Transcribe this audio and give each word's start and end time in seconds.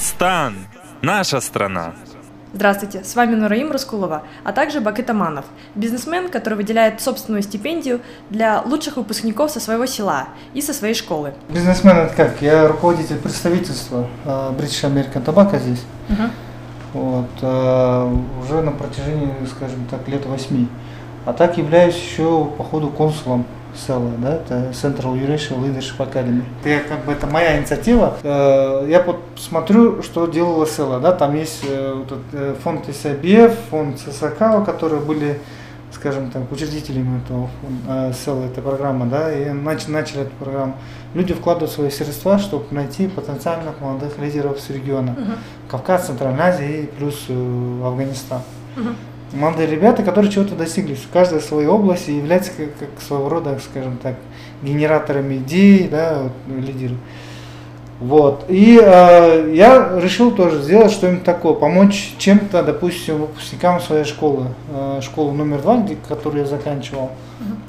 Дагестан. 0.00 0.54
Наша 1.02 1.42
страна. 1.42 1.92
Здравствуйте, 2.54 3.04
с 3.04 3.14
вами 3.14 3.34
Нураим 3.34 3.70
Раскулова, 3.70 4.22
а 4.44 4.52
также 4.52 4.80
Бакыт 4.80 5.10
Аманов, 5.10 5.44
бизнесмен, 5.74 6.30
который 6.30 6.54
выделяет 6.54 7.02
собственную 7.02 7.42
стипендию 7.42 8.00
для 8.30 8.62
лучших 8.62 8.96
выпускников 8.96 9.50
со 9.50 9.60
своего 9.60 9.84
села 9.84 10.28
и 10.54 10.62
со 10.62 10.72
своей 10.72 10.94
школы. 10.94 11.34
Бизнесмен 11.50 11.98
это 11.98 12.14
как? 12.14 12.40
Я 12.40 12.66
руководитель 12.66 13.18
представительства 13.18 14.06
э, 14.24 14.52
British 14.58 14.82
American 14.90 15.22
Tobacco 15.22 15.58
здесь. 15.58 15.84
Мгм. 16.08 16.30
Вот, 16.94 17.30
э, 17.42 18.16
уже 18.42 18.62
на 18.62 18.72
протяжении, 18.72 19.34
скажем 19.54 19.86
так, 19.90 20.08
лет 20.08 20.24
восьми. 20.24 20.66
А 21.26 21.34
так 21.34 21.58
являюсь 21.58 21.96
еще 21.96 22.46
по 22.46 22.64
ходу 22.64 22.88
консулом 22.88 23.44
СЭЛа, 23.74 24.10
да, 24.18 24.34
это 24.36 24.54
Central 24.72 25.14
Eurasia 25.14 25.58
Leadership 25.58 25.98
Academy. 25.98 26.42
Я, 26.64 26.80
как 26.80 27.04
бы, 27.04 27.12
это 27.12 27.26
моя 27.26 27.58
инициатива. 27.58 28.16
Э, 28.22 28.86
Я 28.88 29.02
вот 29.02 29.18
смотрю, 29.36 30.02
что 30.02 30.26
делала 30.26 30.64
СЭЛа, 30.64 31.00
да, 31.00 31.12
там 31.12 31.34
есть 31.34 31.64
э, 31.68 31.94
вот 31.94 32.06
этот, 32.06 32.24
э, 32.32 32.54
фонд 32.62 32.88
SIBF, 32.88 33.54
фонд 33.70 33.98
ССК, 33.98 34.38
которые 34.66 35.00
были 35.00 35.38
скажем 35.92 36.30
так, 36.30 36.50
учредителями 36.52 37.20
этого 37.24 37.50
фонда, 37.60 38.12
СЭЛа, 38.14 38.44
этой 38.44 38.62
программы, 38.62 39.06
да, 39.06 39.32
и 39.36 39.46
нач- 39.50 39.90
начали 39.90 40.20
эту 40.22 40.30
программу. 40.38 40.74
Люди 41.14 41.34
вкладывают 41.34 41.72
свои 41.72 41.90
средства, 41.90 42.38
чтобы 42.38 42.64
найти 42.70 43.08
потенциальных 43.08 43.80
молодых 43.80 44.16
лидеров 44.18 44.60
с 44.60 44.70
региона. 44.70 45.16
Мгм. 45.18 45.32
Кавказ, 45.68 46.06
Центральная 46.06 46.46
Азия 46.54 46.82
и 46.82 46.86
плюс 46.86 47.26
Афганистан. 47.28 48.40
Мгм. 48.76 48.94
Молодые 49.32 49.68
ребята, 49.68 50.02
которые 50.02 50.32
чего-то 50.32 50.56
достигли 50.56 50.94
в 50.94 51.08
каждой 51.12 51.40
своей 51.40 51.68
области, 51.68 52.10
являются 52.10 52.50
как, 52.56 52.76
как 52.78 52.88
своего 53.00 53.28
рода, 53.28 53.58
скажем 53.60 53.96
так, 53.98 54.16
генераторами 54.62 55.36
идей, 55.36 55.88
да, 55.88 56.22
вот, 56.22 56.32
ну, 56.48 56.60
лидеры. 56.60 56.96
Вот. 58.00 58.46
И 58.48 58.80
э, 58.82 59.52
я 59.54 60.00
решил 60.00 60.32
тоже 60.32 60.62
сделать 60.62 60.90
что-нибудь 60.90 61.22
такое, 61.22 61.52
помочь 61.52 62.14
чем-то, 62.16 62.62
допустим, 62.62 63.18
выпускникам 63.18 63.78
своей 63.80 64.04
школы, 64.04 64.46
э, 64.72 65.00
школу 65.02 65.32
номер 65.32 65.60
два, 65.60 65.76
где, 65.76 65.96
которую 66.08 66.42
я 66.42 66.48
заканчивал, 66.48 67.10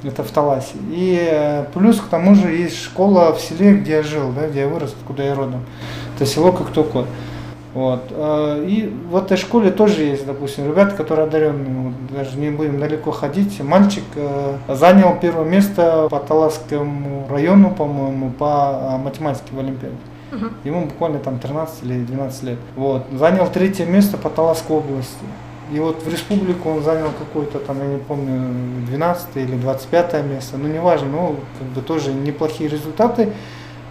это 0.04 0.24
в 0.24 0.32
Таласе. 0.32 0.76
И 0.90 1.20
э, 1.20 1.66
плюс 1.74 2.00
к 2.00 2.08
тому 2.08 2.36
же 2.36 2.50
есть 2.50 2.82
школа 2.82 3.36
в 3.36 3.42
селе, 3.42 3.74
где 3.74 3.92
я 3.98 4.04
жил, 4.04 4.32
да, 4.32 4.48
где 4.48 4.62
я 4.62 4.68
вырос, 4.70 4.96
откуда 4.98 5.24
я 5.24 5.36
родом. 5.36 5.66
Это 6.16 6.26
село 6.26 6.54
Коктоко. 6.54 7.06
Вот. 7.74 8.02
э, 8.10 8.66
И 8.68 8.94
в 9.10 9.16
этой 9.16 9.38
школе 9.38 9.72
тоже 9.72 10.04
есть, 10.04 10.26
допустим, 10.26 10.68
ребята, 10.68 10.96
которые 10.96 11.28
одаренные. 11.28 11.94
Даже 12.10 12.38
не 12.38 12.50
будем 12.50 12.80
далеко 12.80 13.12
ходить. 13.12 13.62
Мальчик 13.62 14.04
э, 14.16 14.58
занял 14.68 15.18
первое 15.22 15.46
место 15.46 16.08
по 16.10 16.20
Таласскому 16.20 17.28
району, 17.30 17.72
по-моему, 17.72 18.32
по 18.32 18.96
э, 18.96 18.98
математике 18.98 19.54
в 19.54 19.60
Олимпиаде. 19.60 19.96
Мгм. 20.32 20.52
Ему 20.64 20.86
буквально 20.86 21.20
там 21.20 21.40
13 21.40 21.84
или 21.84 22.04
12 22.04 22.44
лет. 22.44 22.60
Вот. 22.76 23.04
Занял 23.14 23.48
третье 23.48 23.86
место 23.86 24.18
по 24.18 24.30
Таласской 24.30 24.78
области. 24.78 25.26
И 25.74 25.80
вот 25.80 26.04
в 26.04 26.12
республику 26.12 26.70
он 26.70 26.84
занял 26.84 27.12
какое-то 27.18 27.60
там, 27.60 27.80
я 27.80 27.86
не 27.86 27.98
помню, 28.00 28.86
12 28.88 29.28
или 29.36 29.56
25 29.56 30.26
место, 30.26 30.58
ну 30.58 30.68
неважно, 30.68 31.08
но 31.08 31.36
как 31.58 31.68
бы 31.70 31.82
тоже 31.82 32.12
неплохие 32.12 32.70
результаты, 32.70 33.30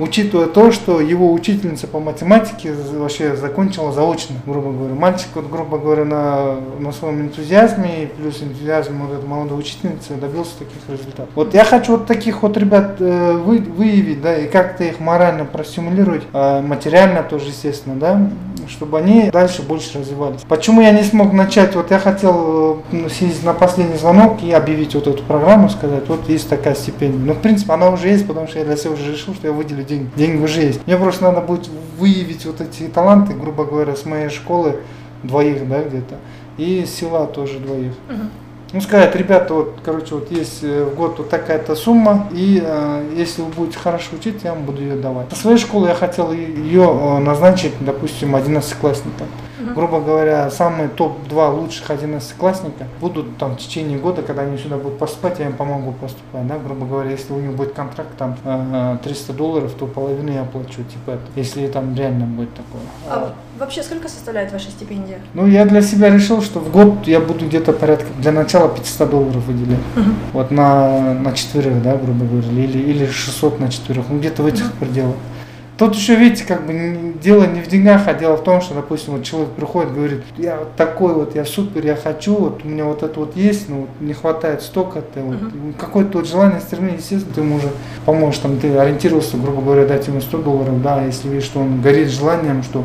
учитывая 0.00 0.46
то, 0.46 0.72
что 0.72 1.00
его 1.00 1.32
учительница 1.32 1.86
по 1.86 2.00
математике 2.00 2.72
вообще 2.94 3.36
закончила 3.36 3.92
заочно, 3.92 4.36
грубо 4.46 4.72
говоря. 4.72 4.94
Мальчик, 4.94 5.28
вот, 5.34 5.48
грубо 5.48 5.78
говоря, 5.78 6.04
на, 6.04 6.56
на 6.78 6.92
своем 6.92 7.20
энтузиазме 7.22 8.08
плюс 8.16 8.42
энтузиазме 8.42 9.04
вот 9.04 9.18
этой 9.18 9.28
молодой 9.28 9.58
учительницы 9.58 10.14
добился 10.14 10.58
таких 10.58 10.78
результатов. 10.88 11.28
Вот 11.34 11.54
я 11.54 11.64
хочу 11.64 11.92
вот 11.92 12.06
таких 12.06 12.42
вот 12.42 12.56
ребят 12.56 12.96
э, 12.98 13.32
вы- 13.32 13.58
выявить, 13.58 14.22
да, 14.22 14.36
и 14.36 14.48
как-то 14.48 14.84
их 14.84 15.00
морально 15.00 15.44
простимулировать, 15.44 16.22
э, 16.32 16.60
материально 16.62 17.22
тоже, 17.22 17.48
естественно, 17.48 17.96
да, 17.96 18.30
чтобы 18.68 18.98
они 18.98 19.30
дальше 19.30 19.62
больше 19.62 19.98
развивались. 19.98 20.40
Почему 20.48 20.80
я 20.80 20.92
не 20.92 21.02
смог 21.02 21.32
начать? 21.32 21.74
Вот 21.74 21.90
я 21.90 21.98
хотел 21.98 22.82
э, 22.92 23.08
съездить 23.08 23.44
на 23.44 23.52
последний 23.52 23.96
звонок 23.96 24.42
и 24.42 24.50
объявить 24.52 24.94
вот 24.94 25.06
эту 25.06 25.22
программу, 25.22 25.68
сказать, 25.68 26.08
вот 26.08 26.28
есть 26.28 26.48
такая 26.48 26.74
стипендия. 26.74 27.20
Ну, 27.20 27.34
в 27.34 27.38
принципе, 27.38 27.72
она 27.72 27.90
уже 27.90 28.08
есть, 28.08 28.26
потому 28.26 28.48
что 28.48 28.58
я 28.58 28.64
для 28.64 28.76
себя 28.76 28.92
уже 28.92 29.12
решил, 29.12 29.34
что 29.34 29.46
я 29.46 29.52
выделю 29.52 29.84
деньги. 29.90 30.10
Деньги 30.16 30.42
уже 30.42 30.62
есть. 30.62 30.86
Мне 30.86 30.96
просто 30.96 31.24
надо 31.24 31.40
будет 31.40 31.68
выявить 31.98 32.46
вот 32.46 32.60
эти 32.60 32.84
таланты, 32.84 33.34
грубо 33.34 33.64
говоря, 33.64 33.94
с 33.94 34.04
моей 34.04 34.30
школы 34.30 34.76
двоих, 35.22 35.68
да, 35.68 35.82
где-то, 35.82 36.16
и 36.56 36.86
села 36.86 37.26
тоже 37.26 37.58
двоих. 37.58 37.92
Мгм. 38.08 38.30
Ну, 38.72 38.80
сказать, 38.80 39.16
ребята, 39.16 39.52
вот, 39.52 39.80
короче, 39.84 40.14
вот 40.14 40.30
есть 40.30 40.60
э, 40.62 40.84
в 40.84 40.94
год 40.94 41.18
вот 41.18 41.28
такая-то 41.28 41.74
сумма, 41.74 42.28
и 42.30 42.62
э, 42.64 43.14
если 43.16 43.42
вы 43.42 43.48
будете 43.48 43.78
хорошо 43.78 44.10
учить, 44.16 44.44
я 44.44 44.54
вам 44.54 44.62
буду 44.62 44.80
ее 44.80 44.94
давать. 44.94 45.28
Со 45.30 45.36
своей 45.36 45.58
школы 45.58 45.88
я 45.88 45.94
хотел 45.94 46.32
ее 46.32 46.84
э, 46.84 47.18
назначить, 47.18 47.72
допустим, 47.80 48.36
11-классникам. 48.36 49.26
Мгм. 49.60 49.74
Грубо 49.74 50.00
говоря, 50.00 50.50
самые 50.50 50.88
топ-2 50.88 51.54
лучших 51.54 51.90
11-классника 51.90 52.86
будут 53.00 53.36
там 53.38 53.56
в 53.56 53.58
течение 53.58 53.98
года, 53.98 54.22
когда 54.22 54.42
они 54.42 54.56
сюда 54.58 54.76
будут 54.76 54.98
поступать, 54.98 55.38
я 55.38 55.46
им 55.46 55.52
помогу 55.52 55.92
поступать, 55.92 56.46
да, 56.46 56.58
грубо 56.58 56.86
говоря, 56.86 57.10
если 57.10 57.32
у 57.32 57.40
них 57.40 57.52
будет 57.52 57.72
контракт 57.72 58.10
там 58.16 58.36
э, 58.44 58.98
300 59.02 59.32
долларов, 59.32 59.72
то 59.78 59.86
половину 59.86 60.32
я 60.32 60.42
оплачу, 60.42 60.82
типа 60.82 61.12
это, 61.12 61.22
если 61.36 61.66
там 61.66 61.94
реально 61.94 62.26
будет 62.26 62.50
такое. 62.54 62.82
А 63.08 63.34
вообще 63.58 63.82
сколько 63.82 64.08
составляет 64.08 64.52
ваша 64.52 64.70
стипендия? 64.70 65.18
Ну, 65.34 65.46
я 65.46 65.64
для 65.66 65.82
себя 65.82 66.10
решил, 66.10 66.42
что 66.42 66.60
в 66.60 66.70
год 66.70 67.06
я 67.06 67.20
буду 67.20 67.46
где-то 67.46 67.72
порядка, 67.72 68.06
для 68.18 68.32
начала 68.32 68.68
500 68.68 69.10
долларов 69.10 69.44
выделять. 69.46 69.78
Мгм. 69.96 70.14
Вот 70.32 70.50
на, 70.50 71.14
на 71.14 71.32
четверых, 71.32 71.82
да, 71.82 71.96
грубо 71.96 72.24
говоря, 72.24 72.48
или, 72.50 72.78
или 72.78 73.06
600 73.06 73.60
на 73.60 73.70
четверых, 73.70 74.06
ну 74.08 74.18
где-то 74.18 74.42
в 74.42 74.46
этих 74.46 74.72
пределах. 74.74 75.16
Тут 75.80 75.94
еще, 75.94 76.14
видите, 76.14 76.44
как 76.44 76.66
бы 76.66 77.14
дело 77.22 77.44
не 77.44 77.62
в 77.62 77.66
деньгах, 77.66 78.02
а 78.06 78.12
дело 78.12 78.36
в 78.36 78.44
том, 78.44 78.60
что, 78.60 78.74
допустим, 78.74 79.14
вот 79.14 79.24
человек 79.24 79.48
приходит, 79.52 79.94
говорит, 79.94 80.20
я 80.36 80.56
вот 80.58 80.76
такой 80.76 81.14
вот, 81.14 81.34
я 81.34 81.46
супер, 81.46 81.86
я 81.86 81.96
хочу, 81.96 82.34
вот 82.36 82.60
у 82.62 82.68
меня 82.68 82.84
вот 82.84 83.02
это 83.02 83.18
вот 83.18 83.34
есть, 83.34 83.70
но 83.70 83.76
вот 83.76 83.88
не 83.98 84.12
хватает 84.12 84.60
столько-то, 84.60 85.20
вот. 85.20 85.36
И 85.36 85.72
какое-то 85.80 86.18
вот 86.18 86.28
желание, 86.28 86.60
стремление, 86.60 86.98
естественно, 86.98 87.34
ты 87.34 87.40
ему 87.40 87.56
уже 87.56 87.70
поможешь, 88.04 88.40
там, 88.40 88.58
ты 88.58 88.76
ориентировался, 88.76 89.38
грубо 89.38 89.62
говоря, 89.62 89.86
дать 89.86 90.06
ему 90.06 90.20
100 90.20 90.38
долларов, 90.42 90.82
да, 90.82 91.02
если 91.02 91.28
видишь, 91.28 91.44
что 91.46 91.60
он 91.60 91.80
горит 91.80 92.10
желанием, 92.10 92.62
что 92.62 92.84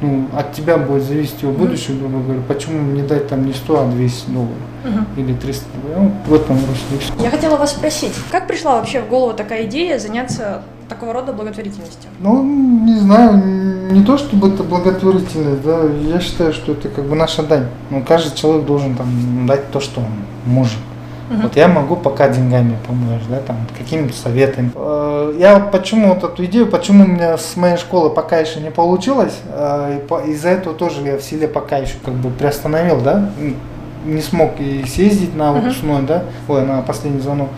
ну, 0.00 0.24
от 0.34 0.54
тебя 0.54 0.78
будет 0.78 1.02
зависеть 1.02 1.42
его 1.42 1.52
будущее, 1.52 1.98
грубо 1.98 2.20
говоря, 2.20 2.40
почему 2.48 2.80
не 2.92 3.02
дать 3.02 3.28
там 3.28 3.44
не 3.44 3.52
100, 3.52 3.80
а 3.82 3.84
200 3.84 4.30
долларов 4.30 4.54
Мгм. 4.84 5.06
или 5.18 5.34
300 5.34 5.66
долларов, 5.82 6.12
ну, 6.26 6.32
в 6.32 6.34
этом 6.34 6.56
русле. 6.56 6.96
и 6.96 6.98
всё. 7.00 7.12
Я 7.22 7.30
хотела 7.30 7.56
вас 7.56 7.72
спросить, 7.72 8.14
как 8.32 8.46
пришла 8.46 8.76
вообще 8.76 9.02
в 9.02 9.08
голову 9.08 9.34
такая 9.34 9.66
идея 9.66 9.98
заняться 9.98 10.62
такого 10.90 11.14
рода 11.14 11.32
благотворительностью? 11.32 12.10
Ну, 12.18 12.42
не 12.84 12.98
знаю, 12.98 13.36
не 13.92 14.04
то 14.04 14.18
чтобы 14.18 14.48
это 14.48 14.62
благотворительность, 14.62 15.62
да, 15.62 15.84
я 15.84 16.20
считаю, 16.20 16.52
что 16.52 16.72
это 16.72 16.88
как 16.88 17.06
бы 17.06 17.16
наша 17.16 17.42
дань. 17.42 17.66
Ну, 17.88 18.04
каждый 18.06 18.36
человек 18.36 18.66
должен 18.66 18.94
там 18.96 19.46
дать 19.46 19.70
то, 19.70 19.80
что 19.80 20.00
он 20.00 20.06
может. 20.44 20.78
Мгм. 21.30 21.42
Вот 21.42 21.56
я 21.56 21.68
могу 21.68 21.94
пока 21.94 22.28
деньгами 22.28 22.76
помочь, 22.86 23.22
да, 23.30 23.38
там, 23.38 23.56
какими-то 23.78 24.12
советами. 24.12 24.72
Э, 24.74 25.32
Я 25.38 25.58
вот 25.60 25.70
почему 25.70 26.12
вот 26.12 26.24
эту 26.24 26.44
идею, 26.44 26.66
почему 26.66 27.04
у 27.04 27.06
меня 27.06 27.38
с 27.38 27.56
моей 27.56 27.76
школы 27.76 28.10
пока 28.10 28.38
еще 28.38 28.60
не 28.60 28.70
получилось, 28.72 29.38
э, 29.46 30.00
из-за 30.26 30.48
этого 30.48 30.74
тоже 30.74 31.02
я 31.02 31.16
в 31.16 31.22
селе 31.22 31.46
пока 31.46 31.78
еще 31.78 31.94
как 32.04 32.14
бы 32.14 32.30
приостановил, 32.30 33.00
да, 33.00 33.30
не 34.04 34.22
смог 34.22 34.58
и 34.58 34.84
съездить 34.88 35.36
на 35.36 35.52
выпускной, 35.52 36.02
да, 36.02 36.24
ой, 36.48 36.66
на 36.66 36.82
последний 36.82 37.20
звонок. 37.20 37.48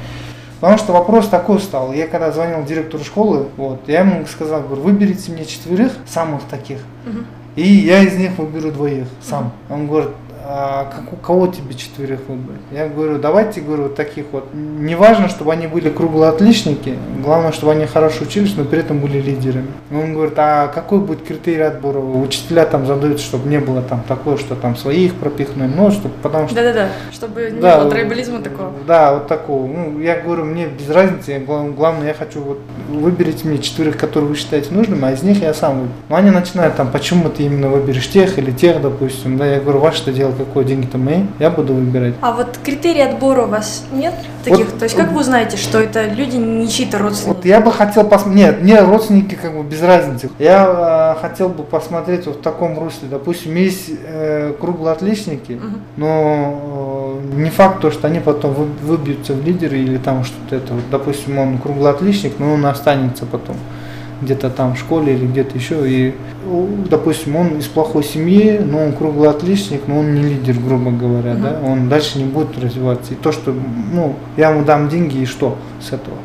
Потому 0.63 0.79
что 0.79 0.93
вопрос 0.93 1.27
такой 1.27 1.59
стал. 1.59 1.93
Я 1.93 2.07
когда 2.07 2.31
звонил 2.31 2.63
директору 2.65 3.03
школы, 3.03 3.49
вот, 3.57 3.81
я 3.89 4.03
ему 4.03 4.25
сказал, 4.27 4.63
говорю, 4.63 4.83
выберите 4.83 5.33
мне 5.33 5.45
четверых 5.45 5.93
самых 6.07 6.43
таких, 6.45 6.79
Мгм. 7.05 7.27
и 7.57 7.67
я 7.67 8.01
из 8.05 8.15
них 8.17 8.39
выберу 8.39 8.71
двоих 8.71 9.09
сам. 9.21 9.51
Он 9.69 9.89
говорит, 9.89 10.11
а 10.45 10.85
как, 10.85 11.13
у 11.13 11.17
кого 11.17 11.47
тебе 11.47 11.75
четверых 11.75 12.21
выбрать? 12.29 12.61
Я 12.73 12.89
говорю, 12.89 13.19
давайте, 13.19 13.61
говорю, 13.61 13.85
вот 13.85 13.95
таких 13.95 14.27
вот. 14.33 14.49
Не 14.53 14.95
важно, 14.95 15.29
чтобы 15.29 15.53
они 15.53 15.67
были 15.67 15.89
круглые 15.91 16.31
отличники, 16.31 16.99
главное, 17.23 17.53
чтобы 17.53 17.73
они 17.73 17.87
хорошо 17.87 18.25
учились, 18.25 18.55
но 18.57 18.65
при 18.65 18.81
этом 18.81 18.99
были 18.99 19.19
лидерами. 19.21 19.69
И 19.91 19.95
Он 19.95 20.15
говорит, 20.15 20.35
а 20.37 20.69
какой 20.69 20.99
будет 20.99 21.23
критерий 21.25 21.63
отбора? 21.63 21.99
Учителя 21.99 22.67
там 22.67 22.87
задают, 22.87 23.21
чтобы 23.21 23.49
не 23.49 23.59
было 23.59 23.83
там 23.83 24.03
такое, 24.07 24.37
что 24.37 24.55
там 24.57 24.77
своих 24.77 25.15
пропихнули, 25.15 25.71
ну, 25.75 25.91
чтобы, 25.91 26.15
потому 26.23 26.47
что 26.49 26.57
Да-да-да, 26.57 26.89
чтобы 27.13 27.51
не 27.51 27.61
да, 27.61 27.81
было 27.81 27.91
тройболизма 27.91 28.41
такого. 28.41 28.73
Да, 28.87 29.15
вот 29.15 29.29
такого. 29.29 29.67
Ну, 29.67 30.01
я 30.01 30.21
говорю, 30.21 30.45
мне 30.45 30.67
без 30.67 30.91
разницы, 30.91 31.33
я 31.33 31.41
гла- 31.41 31.69
главное, 31.69 32.09
я 32.09 32.15
хочу 32.15 32.41
вот 32.41 32.59
выберите 32.89 33.47
мне 33.47 33.59
четверых, 33.59 33.97
которые 33.97 34.29
вы 34.29 34.37
считаете 34.37 34.75
нужным, 34.75 35.05
а 35.05 35.13
из 35.13 35.23
них 35.23 35.41
я 35.43 35.55
сам 35.55 35.75
выберу. 35.75 35.93
Но 36.09 36.17
они 36.17 36.31
начинают 36.31 36.77
там, 36.77 36.91
почему 36.91 37.29
ты 37.31 37.45
именно 37.45 37.69
выберешь 37.69 38.11
тех 38.11 38.39
или 38.39 38.51
тех, 38.51 38.81
допустим, 38.83 39.39
да, 39.39 39.47
я 39.47 39.61
говорю, 39.61 39.79
ваше 39.79 40.13
дело 40.13 40.32
какое, 40.33 40.65
деньги-то 40.65 40.99
мои, 40.99 41.23
я 41.39 41.51
буду 41.51 41.75
выбирать. 41.75 42.15
А 42.21 42.33
вот 42.33 42.59
критерии 42.63 43.03
отбора 43.03 43.43
у 43.45 43.49
вас 43.49 43.85
нет 43.93 44.15
таких? 44.45 44.67
Вот, 44.71 44.79
То 44.79 44.85
есть 44.85 44.97
как 44.97 45.13
вы 45.13 45.21
узнаете, 45.21 45.57
что 45.57 45.79
это 45.81 46.07
люди 46.07 46.37
не 46.37 46.69
чьи-то 46.69 46.99
родственники? 46.99 47.37
Вот 47.37 47.45
я 47.45 47.61
бы 47.61 47.73
хотел 47.73 48.05
посмотреть, 48.05 48.45
нет, 48.47 48.63
мне 48.63 48.81
родственники 48.81 49.35
как 49.35 49.57
бы 49.57 49.63
без 49.63 49.83
разницы. 49.83 50.31
Я 50.39 51.15
э, 51.17 51.21
хотел 51.21 51.49
бы 51.49 51.63
посмотреть 51.65 52.27
вот 52.27 52.37
в 52.37 52.41
таком 52.43 52.79
русле, 52.79 53.09
допустим, 53.11 53.55
есть 53.55 53.91
э, 54.07 54.53
круглые 54.61 54.93
отличники, 54.93 55.53
Мгм. 55.53 55.81
но 55.97 57.21
э, 57.35 57.37
не 57.37 57.51
факт 57.51 57.81
то, 57.81 57.91
что 57.91 58.07
они 58.09 58.21
потом 58.21 58.55
вы- 58.55 58.67
выбьются 58.83 59.35
в 59.35 59.45
лидеры 59.45 59.79
или 59.79 59.99
там 59.99 60.25
что-то 60.25 60.57
это. 60.57 60.75
Вот, 60.75 60.85
допустим, 60.91 61.39
он 61.39 61.59
круглый 61.59 61.91
отличник, 61.91 62.35
но 62.39 62.53
он 62.55 62.67
останется 62.67 63.27
потом. 63.27 63.57
Где-то 64.23 64.51
там 64.51 64.75
в 64.75 64.79
школе 64.79 65.15
или 65.15 65.27
где-то 65.27 65.57
еще, 65.59 65.89
и, 65.89 66.15
допустим, 66.89 67.37
он 67.37 67.59
из 67.59 67.67
плохой 67.67 68.05
семьи, 68.05 68.59
но 68.59 68.79
он 68.85 68.93
круглый 68.93 69.29
отличник, 69.29 69.83
но 69.87 69.99
он 69.99 70.15
не 70.15 70.23
лидер, 70.23 70.55
грубо 70.55 70.91
говоря, 70.91 71.35
да, 71.35 71.59
он 71.65 71.89
дальше 71.89 72.19
не 72.19 72.25
будет 72.25 72.59
развиваться. 72.59 73.13
И 73.13 73.17
то, 73.17 73.33
что, 73.33 73.53
ну, 73.93 74.17
я 74.37 74.51
ему 74.51 74.65
дам 74.65 74.89
деньги, 74.89 75.19
и 75.19 75.27
что 75.27 75.59
с 75.81 75.93
этого? 75.93 76.17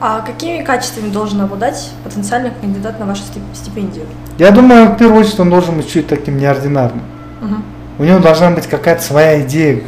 А 0.00 0.20
какими 0.20 0.62
качествами 0.62 1.08
должен 1.08 1.40
обладать 1.40 1.90
потенциальный 2.02 2.50
кандидат 2.60 2.98
на 3.00 3.06
вашу 3.06 3.22
стипендию? 3.54 4.04
Я 4.38 4.50
думаю, 4.50 4.88
в 4.88 4.96
первую 4.96 5.20
очередь 5.20 5.40
он 5.40 5.50
должен 5.50 5.76
быть 5.76 5.88
чуть 5.88 6.08
таким 6.08 6.36
неординарным. 6.36 7.02
Угу. 7.40 7.54
У 8.00 8.04
него 8.04 8.18
должна 8.18 8.50
быть 8.50 8.66
какая-то 8.66 9.02
своя 9.02 9.40
идея, 9.42 9.80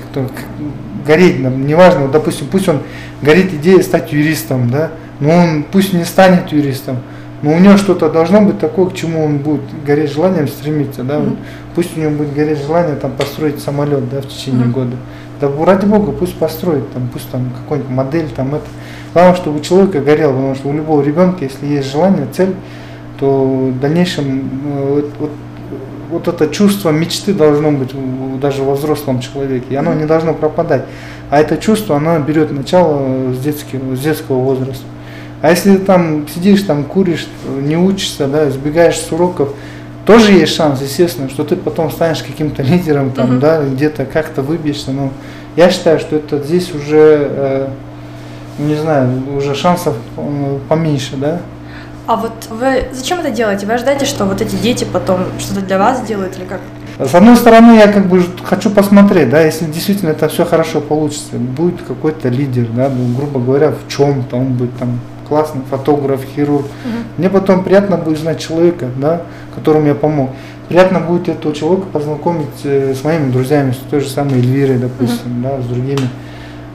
гореть, 1.06 1.38
неважно, 1.40 2.02
вот, 2.02 2.12
допустим, 2.12 2.46
пусть 2.50 2.68
он 2.68 2.80
горит 3.22 3.52
идеей 3.54 3.82
стать 3.82 4.12
юристом, 4.12 4.70
да, 4.70 4.90
но 5.20 5.30
он 5.30 5.64
пусть 5.70 5.92
не 5.92 6.04
станет 6.04 6.52
юристом, 6.52 6.98
но 7.42 7.52
у 7.52 7.58
него 7.58 7.76
что-то 7.76 8.08
должно 8.08 8.40
быть 8.40 8.58
такое, 8.58 8.86
к 8.86 8.94
чему 8.94 9.24
он 9.24 9.38
будет 9.38 9.62
гореть 9.84 10.12
желанием 10.12 10.48
стремиться, 10.48 11.02
да, 11.02 11.16
mm-hmm. 11.16 11.36
пусть 11.74 11.96
у 11.96 12.00
него 12.00 12.12
будет 12.12 12.34
гореть 12.34 12.58
желание 12.58 12.96
там 12.96 13.12
построить 13.12 13.60
самолет, 13.60 14.08
да, 14.10 14.20
в 14.20 14.26
течение 14.26 14.66
mm-hmm. 14.66 14.72
года. 14.72 14.96
Да 15.40 15.50
ради 15.64 15.84
бога, 15.84 16.12
пусть 16.12 16.36
построит, 16.36 16.90
там, 16.92 17.08
пусть 17.12 17.30
там 17.30 17.50
какой-нибудь 17.62 17.90
модель, 17.90 18.28
там 18.34 18.54
это. 18.54 18.64
Главное, 19.12 19.36
чтобы 19.36 19.58
у 19.58 19.60
человека 19.60 20.00
горел, 20.00 20.30
потому 20.30 20.54
что 20.54 20.68
у 20.68 20.72
любого 20.72 21.02
ребенка, 21.02 21.44
если 21.44 21.66
есть 21.66 21.90
желание, 21.90 22.26
цель, 22.32 22.54
то 23.18 23.70
в 23.70 23.80
дальнейшем 23.80 24.50
э, 24.64 24.94
вот, 24.94 25.10
вот 25.18 25.30
вот 26.10 26.28
это 26.28 26.48
чувство 26.48 26.90
мечты 26.90 27.34
должно 27.34 27.72
быть 27.72 27.90
даже 28.40 28.62
во 28.62 28.74
взрослом 28.74 29.20
человеке, 29.20 29.66
и 29.70 29.74
оно 29.74 29.92
не 29.94 30.06
должно 30.06 30.34
пропадать. 30.34 30.84
А 31.30 31.40
это 31.40 31.56
чувство, 31.56 31.96
оно 31.96 32.18
берет 32.20 32.52
начало 32.52 33.32
с 33.32 33.38
детского, 33.38 33.96
с 33.96 34.00
детского 34.00 34.38
возраста. 34.38 34.84
А 35.42 35.50
если 35.50 35.76
ты 35.76 35.84
там 35.84 36.26
сидишь, 36.28 36.62
там 36.62 36.84
куришь, 36.84 37.26
не 37.60 37.76
учишься, 37.76 38.26
да, 38.26 38.50
сбегаешь 38.50 38.98
с 38.98 39.12
уроков, 39.12 39.50
тоже 40.06 40.32
есть 40.32 40.54
шанс, 40.54 40.80
естественно, 40.80 41.28
что 41.28 41.44
ты 41.44 41.56
потом 41.56 41.90
станешь 41.90 42.22
каким-то 42.22 42.62
лидером, 42.62 43.10
там, 43.10 43.32
uh-huh. 43.32 43.40
да, 43.40 43.62
где-то 43.64 44.04
как-то 44.04 44.40
выбьешься. 44.42 44.92
Но 44.92 45.10
я 45.56 45.70
считаю, 45.70 45.98
что 45.98 46.16
это 46.16 46.38
здесь 46.38 46.72
уже, 46.72 47.28
э, 47.30 47.68
не 48.58 48.76
знаю, 48.76 49.36
уже 49.36 49.54
шансов 49.54 49.96
э, 50.16 50.58
поменьше, 50.68 51.16
да. 51.16 51.40
А 52.06 52.14
вот 52.14 52.32
вы 52.50 52.84
зачем 52.92 53.18
это 53.18 53.30
делаете? 53.30 53.66
Вы 53.66 53.74
ожидаете, 53.74 54.06
что 54.06 54.26
вот 54.26 54.40
эти 54.40 54.54
дети 54.54 54.86
потом 54.90 55.24
что-то 55.40 55.60
для 55.60 55.76
вас 55.76 56.02
сделают 56.02 56.36
или 56.38 56.44
как? 56.44 56.60
С 56.98 57.14
одной 57.14 57.36
стороны, 57.36 57.72
я 57.76 57.88
как 57.88 58.06
бы 58.06 58.22
хочу 58.44 58.70
посмотреть, 58.70 59.28
да, 59.28 59.42
если 59.42 59.66
действительно 59.66 60.10
это 60.10 60.28
все 60.28 60.46
хорошо 60.46 60.80
получится, 60.80 61.36
будет 61.36 61.82
какой-то 61.82 62.28
лидер, 62.28 62.68
да, 62.68 62.88
ну, 62.88 63.14
грубо 63.14 63.38
говоря, 63.40 63.72
в 63.72 63.92
чем-то, 63.92 64.36
он 64.36 64.54
будет 64.54 64.74
там 64.78 65.00
классный 65.28 65.62
фотограф, 65.68 66.22
хирург. 66.34 66.64
Угу. 66.64 66.94
Мне 67.18 67.30
потом 67.30 67.64
приятно 67.64 67.96
будет 67.96 68.18
знать 68.18 68.40
человека, 68.40 68.88
да, 68.96 69.22
которому 69.54 69.86
я 69.86 69.94
помог. 69.94 70.30
Приятно 70.68 71.00
будет 71.00 71.28
этого 71.28 71.54
человека 71.54 71.86
познакомить 71.92 72.64
э, 72.64 72.94
с 72.94 73.04
моими 73.04 73.30
друзьями, 73.30 73.72
с 73.72 73.90
той 73.90 74.00
же 74.00 74.08
самой 74.08 74.38
Эльвирой, 74.38 74.78
допустим, 74.78 75.38
угу. 75.38 75.42
да, 75.42 75.62
с 75.62 75.66
другими. 75.66 76.08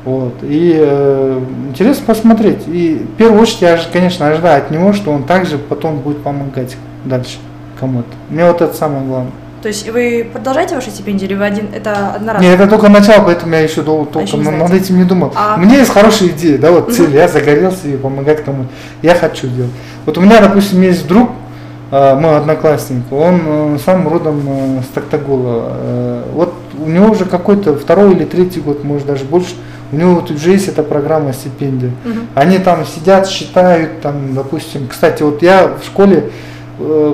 Вот. 0.03 0.33
И 0.42 0.75
э, 0.80 1.42
интересно 1.69 2.06
посмотреть. 2.07 2.68
И 2.68 3.06
в 3.13 3.18
первую 3.18 3.42
очередь 3.42 3.62
я, 3.62 3.80
конечно, 3.92 4.27
ожидаю 4.27 4.63
от 4.63 4.71
него, 4.71 4.94
что 4.94 5.12
он 5.12 5.24
также 5.24 5.57
потом 5.57 6.00
будет 6.00 6.24
помогать 6.24 6.75
дальше 7.06 7.38
кому-то. 7.80 8.09
Мне 8.30 8.45
вот 8.45 8.62
это 8.62 8.74
самое 8.74 9.06
главное. 9.06 9.33
То 9.61 9.67
есть 9.67 9.87
вы 9.89 10.27
продолжаете 10.31 10.75
ваши 10.75 10.89
стипендии 10.89 11.25
или 11.25 11.35
вы 11.35 11.45
один, 11.45 11.67
это 11.73 12.13
одноразово? 12.15 12.49
Нет, 12.49 12.59
это 12.59 12.69
только 12.69 12.89
начало, 12.89 13.25
поэтому 13.25 13.53
я 13.53 13.59
еще 13.59 13.81
дол- 13.83 14.03
а 14.09 14.13
толком 14.13 14.41
еще 14.41 14.51
над 14.51 14.73
этим 14.73 14.97
не 14.97 15.03
думал. 15.03 15.31
А... 15.35 15.55
У 15.55 15.59
меня 15.59 15.77
есть 15.77 15.91
хорошая 15.91 16.29
идея, 16.29 16.57
да, 16.57 16.71
вот 16.71 16.93
цель, 16.93 17.15
я 17.15 17.27
загорелся 17.27 17.87
и 17.87 17.95
помогать 17.95 18.43
кому-то. 18.43 18.69
Я 19.01 19.13
хочу 19.13 19.47
делать. 19.47 19.71
Вот 20.05 20.17
у 20.17 20.21
меня, 20.21 20.41
допустим, 20.41 20.81
есть 20.81 21.07
друг, 21.07 21.29
э, 21.91 22.15
мой 22.15 22.37
одноклассник, 22.37 23.11
он 23.11 23.41
э, 23.45 23.77
сам 23.85 24.07
родом 24.07 24.41
э, 24.47 24.81
с 24.81 24.87
Токтагула. 24.93 26.23
Вот 26.33 26.53
у 26.79 26.89
него 26.89 27.11
уже 27.11 27.25
какой-то 27.25 27.75
второй 27.75 28.13
или 28.13 28.25
третий 28.25 28.61
год, 28.61 28.83
может 28.83 29.05
даже 29.05 29.25
больше, 29.25 29.53
у 29.91 29.95
него 29.95 30.15
вот 30.15 30.31
уже 30.31 30.51
есть 30.51 30.67
эта 30.67 30.83
программа 30.83 31.33
стипендия. 31.33 31.91
Угу. 32.05 32.19
Они 32.33 32.57
там 32.57 32.85
сидят, 32.85 33.27
считают, 33.27 34.01
там, 34.01 34.33
допустим, 34.33 34.87
кстати, 34.87 35.21
вот 35.21 35.43
я 35.43 35.67
в 35.67 35.85
школе, 35.85 36.17
э, 36.17 36.29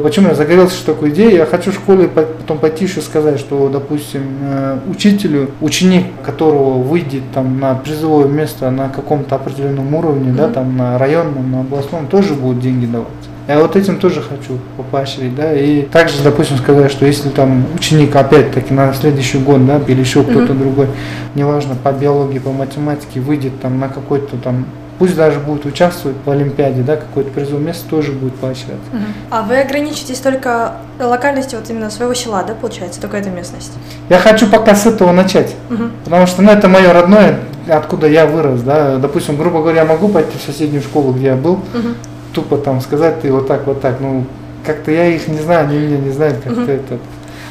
почему 0.04 0.30
я 0.30 0.36
загорелся 0.36 0.76
что 0.76 0.94
такой 0.94 1.10
идеей, 1.10 1.36
я 1.36 1.46
хочу 1.46 1.72
в 1.72 1.76
школе 1.76 2.08
потом 2.08 2.58
пойти 2.60 2.86
еще 2.86 3.02
сказать, 3.02 3.40
что, 3.40 3.70
допустим, 3.70 4.22
э, 4.42 4.80
учителю, 4.90 5.50
ученик, 5.62 6.06
которого 6.24 6.82
выйдет 6.82 7.24
там 7.34 7.60
на 7.60 7.76
призовое 7.76 8.28
место 8.28 8.72
на 8.72 8.90
каком-то 8.90 9.36
определенном 9.36 9.94
уровне, 9.94 10.32
да, 10.32 10.50
там 10.50 10.78
на 10.78 10.98
районном, 10.98 11.52
на 11.52 11.62
областном, 11.62 12.08
тоже 12.08 12.34
будут 12.34 12.62
деньги 12.62 12.86
давать. 12.86 13.08
Я 13.48 13.60
вот 13.62 13.78
этим 13.78 13.98
тоже 13.98 14.22
хочу 14.22 14.60
поощрить, 14.92 15.34
да, 15.34 15.54
и 15.54 15.84
также, 15.84 16.22
допустим, 16.22 16.58
сказать, 16.58 16.92
что 16.92 17.06
если 17.06 17.30
там 17.30 17.66
ученик 17.76 18.14
опять-таки 18.14 18.74
на 18.74 18.94
следующий 18.94 19.38
год, 19.38 19.66
да, 19.66 19.80
или 19.88 20.02
еще 20.02 20.24
кто-то 20.24 20.52
mm-hmm. 20.52 20.60
другой, 20.60 20.88
неважно, 21.34 21.76
по 21.82 21.94
биологии, 21.94 22.40
по 22.40 22.52
математике, 22.52 23.22
выйдет 23.22 23.62
там 23.62 23.80
на 23.80 23.88
какой-то 23.88 24.36
там 24.38 24.66
пусть 25.00 25.16
даже 25.16 25.40
будет 25.40 25.66
участвовать 25.66 26.18
в 26.26 26.30
Олимпиаде, 26.30 26.82
да, 26.82 26.96
какое-то 26.96 27.32
призовое 27.32 27.64
место 27.64 27.90
тоже 27.90 28.12
будет 28.12 28.36
поощряться. 28.36 28.90
Угу. 28.92 29.04
А 29.32 29.44
вы 29.44 29.60
ограничитесь 29.60 30.20
только 30.20 30.74
локальностью 31.00 31.60
вот 31.60 31.70
именно 31.70 31.90
своего 31.90 32.14
села, 32.14 32.44
да, 32.48 32.54
получается, 32.54 33.00
только 33.00 33.18
эта 33.18 33.30
местность? 33.30 33.74
Я 34.10 34.20
хочу 34.20 34.50
пока 34.50 34.76
с 34.76 34.86
этого 34.86 35.12
начать, 35.12 35.56
угу. 35.70 35.90
потому 36.04 36.28
что, 36.28 36.42
ну, 36.42 36.52
это 36.52 36.68
мое 36.68 36.92
родное, 36.94 37.40
откуда 37.70 38.08
я 38.08 38.26
вырос, 38.26 38.62
да, 38.62 38.98
допустим, 38.98 39.38
грубо 39.38 39.62
говоря, 39.62 39.82
я 39.82 39.86
могу 39.86 40.08
пойти 40.08 40.38
в 40.38 40.42
соседнюю 40.42 40.82
школу, 40.82 41.14
где 41.14 41.28
я 41.28 41.36
был, 41.36 41.54
угу 41.54 41.96
тупо 42.38 42.58
там 42.58 42.82
сказать, 42.82 43.22
ты 43.22 43.32
вот 43.32 43.48
так, 43.48 43.66
вот 43.66 43.82
так. 43.82 44.00
Ну, 44.00 44.26
как-то 44.64 44.92
я 44.92 45.08
их 45.08 45.28
не 45.28 45.40
знаю, 45.40 45.68
они 45.68 45.78
меня 45.80 45.98
не 45.98 46.12
знают, 46.12 46.38
как-то 46.44 46.62
угу. 46.62 46.72
это. 46.72 46.98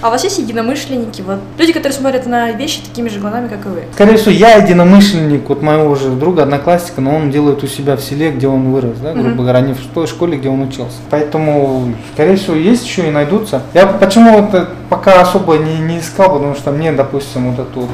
А 0.02 0.08
у 0.08 0.10
вас 0.10 0.24
есть 0.24 0.38
единомышленники, 0.38 1.22
вот 1.22 1.38
люди, 1.58 1.72
которые 1.72 1.96
смотрят 1.96 2.26
на 2.26 2.52
вещи 2.52 2.80
такими 2.82 3.08
же 3.08 3.18
глазами, 3.18 3.48
как 3.48 3.64
и 3.64 3.68
вы? 3.68 3.82
Скорее 3.94 4.16
всего, 4.16 4.32
я 4.32 4.56
единомышленник 4.56 5.48
вот 5.48 5.62
моего 5.62 5.94
же 5.94 6.10
друга, 6.10 6.42
одноклассника, 6.42 7.00
но 7.00 7.16
он 7.16 7.30
делает 7.30 7.62
у 7.62 7.66
себя 7.66 7.96
в 7.96 8.00
селе, 8.00 8.30
где 8.30 8.46
он 8.46 8.70
вырос, 8.72 8.98
да, 9.02 9.12
грубо 9.12 9.42
говоря, 9.42 9.60
не 9.60 9.72
в 9.72 9.80
той 9.94 10.06
школе, 10.06 10.36
где 10.36 10.48
он 10.48 10.62
учился. 10.62 10.98
Поэтому, 11.10 11.94
скорее 12.14 12.36
всего, 12.36 12.54
есть 12.54 12.84
еще 12.84 13.08
и 13.08 13.10
найдутся. 13.10 13.62
Я 13.72 13.86
почему 13.86 14.40
вот 14.40 14.68
пока 14.88 15.22
особо 15.22 15.56
не, 15.56 15.78
не 15.78 15.98
искал, 15.98 16.34
потому 16.34 16.54
что 16.54 16.70
мне, 16.70 16.92
допустим, 16.92 17.52
вот 17.52 17.66
эту 17.66 17.80
ну, 17.80 17.88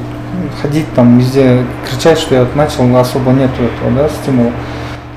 ходить 0.61 0.85
там 0.95 1.19
везде, 1.19 1.65
кричать, 1.89 2.19
что 2.19 2.35
я 2.35 2.41
вот 2.41 2.55
начал, 2.55 2.95
особо 2.97 3.31
нету 3.31 3.63
этого, 3.63 3.91
да, 3.95 4.09
стимула. 4.09 4.51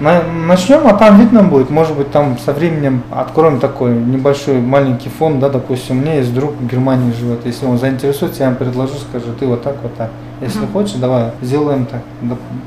Начнем, 0.01 0.87
а 0.87 0.95
там 0.95 1.19
видно 1.19 1.43
будет. 1.43 1.71
Может 1.71 1.97
быть, 1.97 2.11
там 2.11 2.39
со 2.39 2.53
временем 2.53 3.03
откроем 3.11 3.61
такой 3.61 3.95
небольшой 3.95 4.61
маленький 4.61 5.09
фонд, 5.09 5.41
да, 5.41 5.49
допустим, 5.49 5.99
у 5.99 6.01
меня 6.03 6.15
есть 6.15 6.35
друг 6.35 6.53
в 6.53 6.67
Германии 6.67 7.13
живет. 7.13 7.47
Если 7.47 7.65
он 7.65 7.79
заинтересуется, 7.79 8.43
я 8.43 8.49
ему 8.49 8.57
предложу, 8.57 8.95
скажу, 8.97 9.33
ты 9.39 9.47
вот 9.47 9.63
так, 9.63 9.77
вот 9.83 9.95
так. 9.97 10.11
Если 10.43 10.61
uh-huh. 10.61 10.73
хочешь, 10.73 10.97
давай 10.97 11.31
сделаем 11.41 11.87
так. 11.87 12.03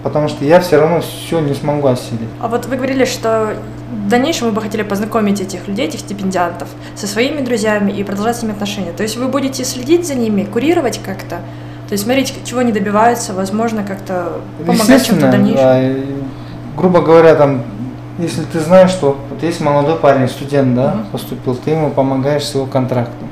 Потому 0.01 0.27
что 0.27 0.43
я 0.43 0.59
все 0.59 0.79
равно 0.79 1.01
все 1.01 1.39
не 1.39 1.53
смогу 1.53 1.87
осилить. 1.87 2.27
А 2.41 2.47
вот 2.47 2.65
вы 2.65 2.77
говорили, 2.77 3.05
что 3.05 3.53
в 3.91 4.09
дальнейшем 4.09 4.47
вы 4.47 4.53
бы 4.53 4.61
хотели 4.61 4.81
познакомить 4.81 5.39
этих 5.39 5.67
людей, 5.67 5.87
этих 5.87 5.99
стипендиантов, 5.99 6.67
со 6.95 7.05
своими 7.05 7.41
друзьями 7.41 7.91
и 7.91 8.03
продолжать 8.03 8.37
с 8.37 8.41
ними 8.41 8.53
отношения. 8.53 8.91
То 8.91 9.03
есть 9.03 9.17
вы 9.17 9.27
будете 9.27 9.63
следить 9.63 10.07
за 10.07 10.15
ними, 10.15 10.45
курировать 10.45 10.99
как-то? 11.05 11.41
То 11.87 11.93
есть 11.93 12.03
смотреть, 12.03 12.33
чего 12.45 12.59
они 12.59 12.71
добиваются, 12.71 13.33
возможно, 13.33 13.83
как-то 13.83 14.33
помогать 14.65 15.05
чем-то 15.05 15.27
в 15.27 15.31
дальнейшем? 15.31 16.18
Грубо 16.79 17.01
говоря, 17.01 17.35
там, 17.35 17.63
если 18.19 18.41
ты 18.43 18.61
знаешь, 18.61 18.89
что 18.89 19.17
вот 19.29 19.43
есть 19.43 19.59
молодой 19.59 19.97
парень, 19.97 20.29
студент, 20.29 20.75
да, 20.75 20.93
uh-huh. 20.93 21.11
поступил, 21.11 21.53
ты 21.53 21.71
ему 21.71 21.91
помогаешь 21.91 22.45
с 22.45 22.55
его 22.55 22.65
контрактом. 22.65 23.27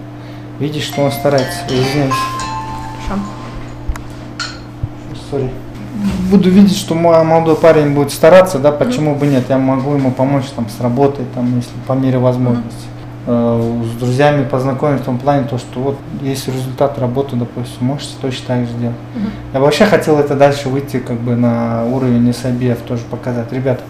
Видишь, 0.60 0.84
что 0.84 1.04
он 1.04 1.14
старается. 1.14 1.60
Извиняюсь. 1.70 2.14
Сори. 5.32 5.50
Буду 6.30 6.50
видеть, 6.50 6.76
что 6.76 6.94
мой 6.94 7.24
молодой 7.24 7.56
парень 7.56 7.94
будет 7.94 8.12
стараться, 8.12 8.60
да, 8.60 8.74
почему 8.74 9.14
uh-huh. 9.14 9.20
бы 9.20 9.28
нет, 9.28 9.46
я 9.48 9.58
могу 9.58 9.94
ему 9.94 10.12
помочь 10.12 10.48
там 10.54 10.68
с 10.68 10.82
работой, 10.82 11.24
там, 11.34 11.56
если 11.56 11.72
по 11.88 11.94
мере 11.94 12.18
возможности. 12.18 12.82
Uh-huh 12.82 12.97
с 13.28 14.00
друзьями 14.00 14.46
познакомить 14.46 15.02
в 15.02 15.04
том 15.04 15.18
плане, 15.20 15.46
то, 15.48 15.58
что 15.58 15.82
вот 15.82 15.98
есть 16.22 16.48
результат 16.48 16.98
работы, 16.98 17.36
допустим, 17.36 17.88
можете 17.88 18.14
точно 18.22 18.48
так 18.48 18.60
же 18.66 18.74
делать. 18.76 18.96
Угу. 19.16 19.26
Я 19.54 19.60
вообще 19.60 19.86
хотел 19.86 20.18
это 20.18 20.36
дальше 20.36 20.70
выйти 20.70 21.00
как 21.00 21.18
бы 21.18 21.36
на 21.36 21.84
уровень 21.86 22.34
САБФ 22.34 22.82
тоже 22.84 23.04
показать. 23.12 23.52
Ребята, 23.52 23.84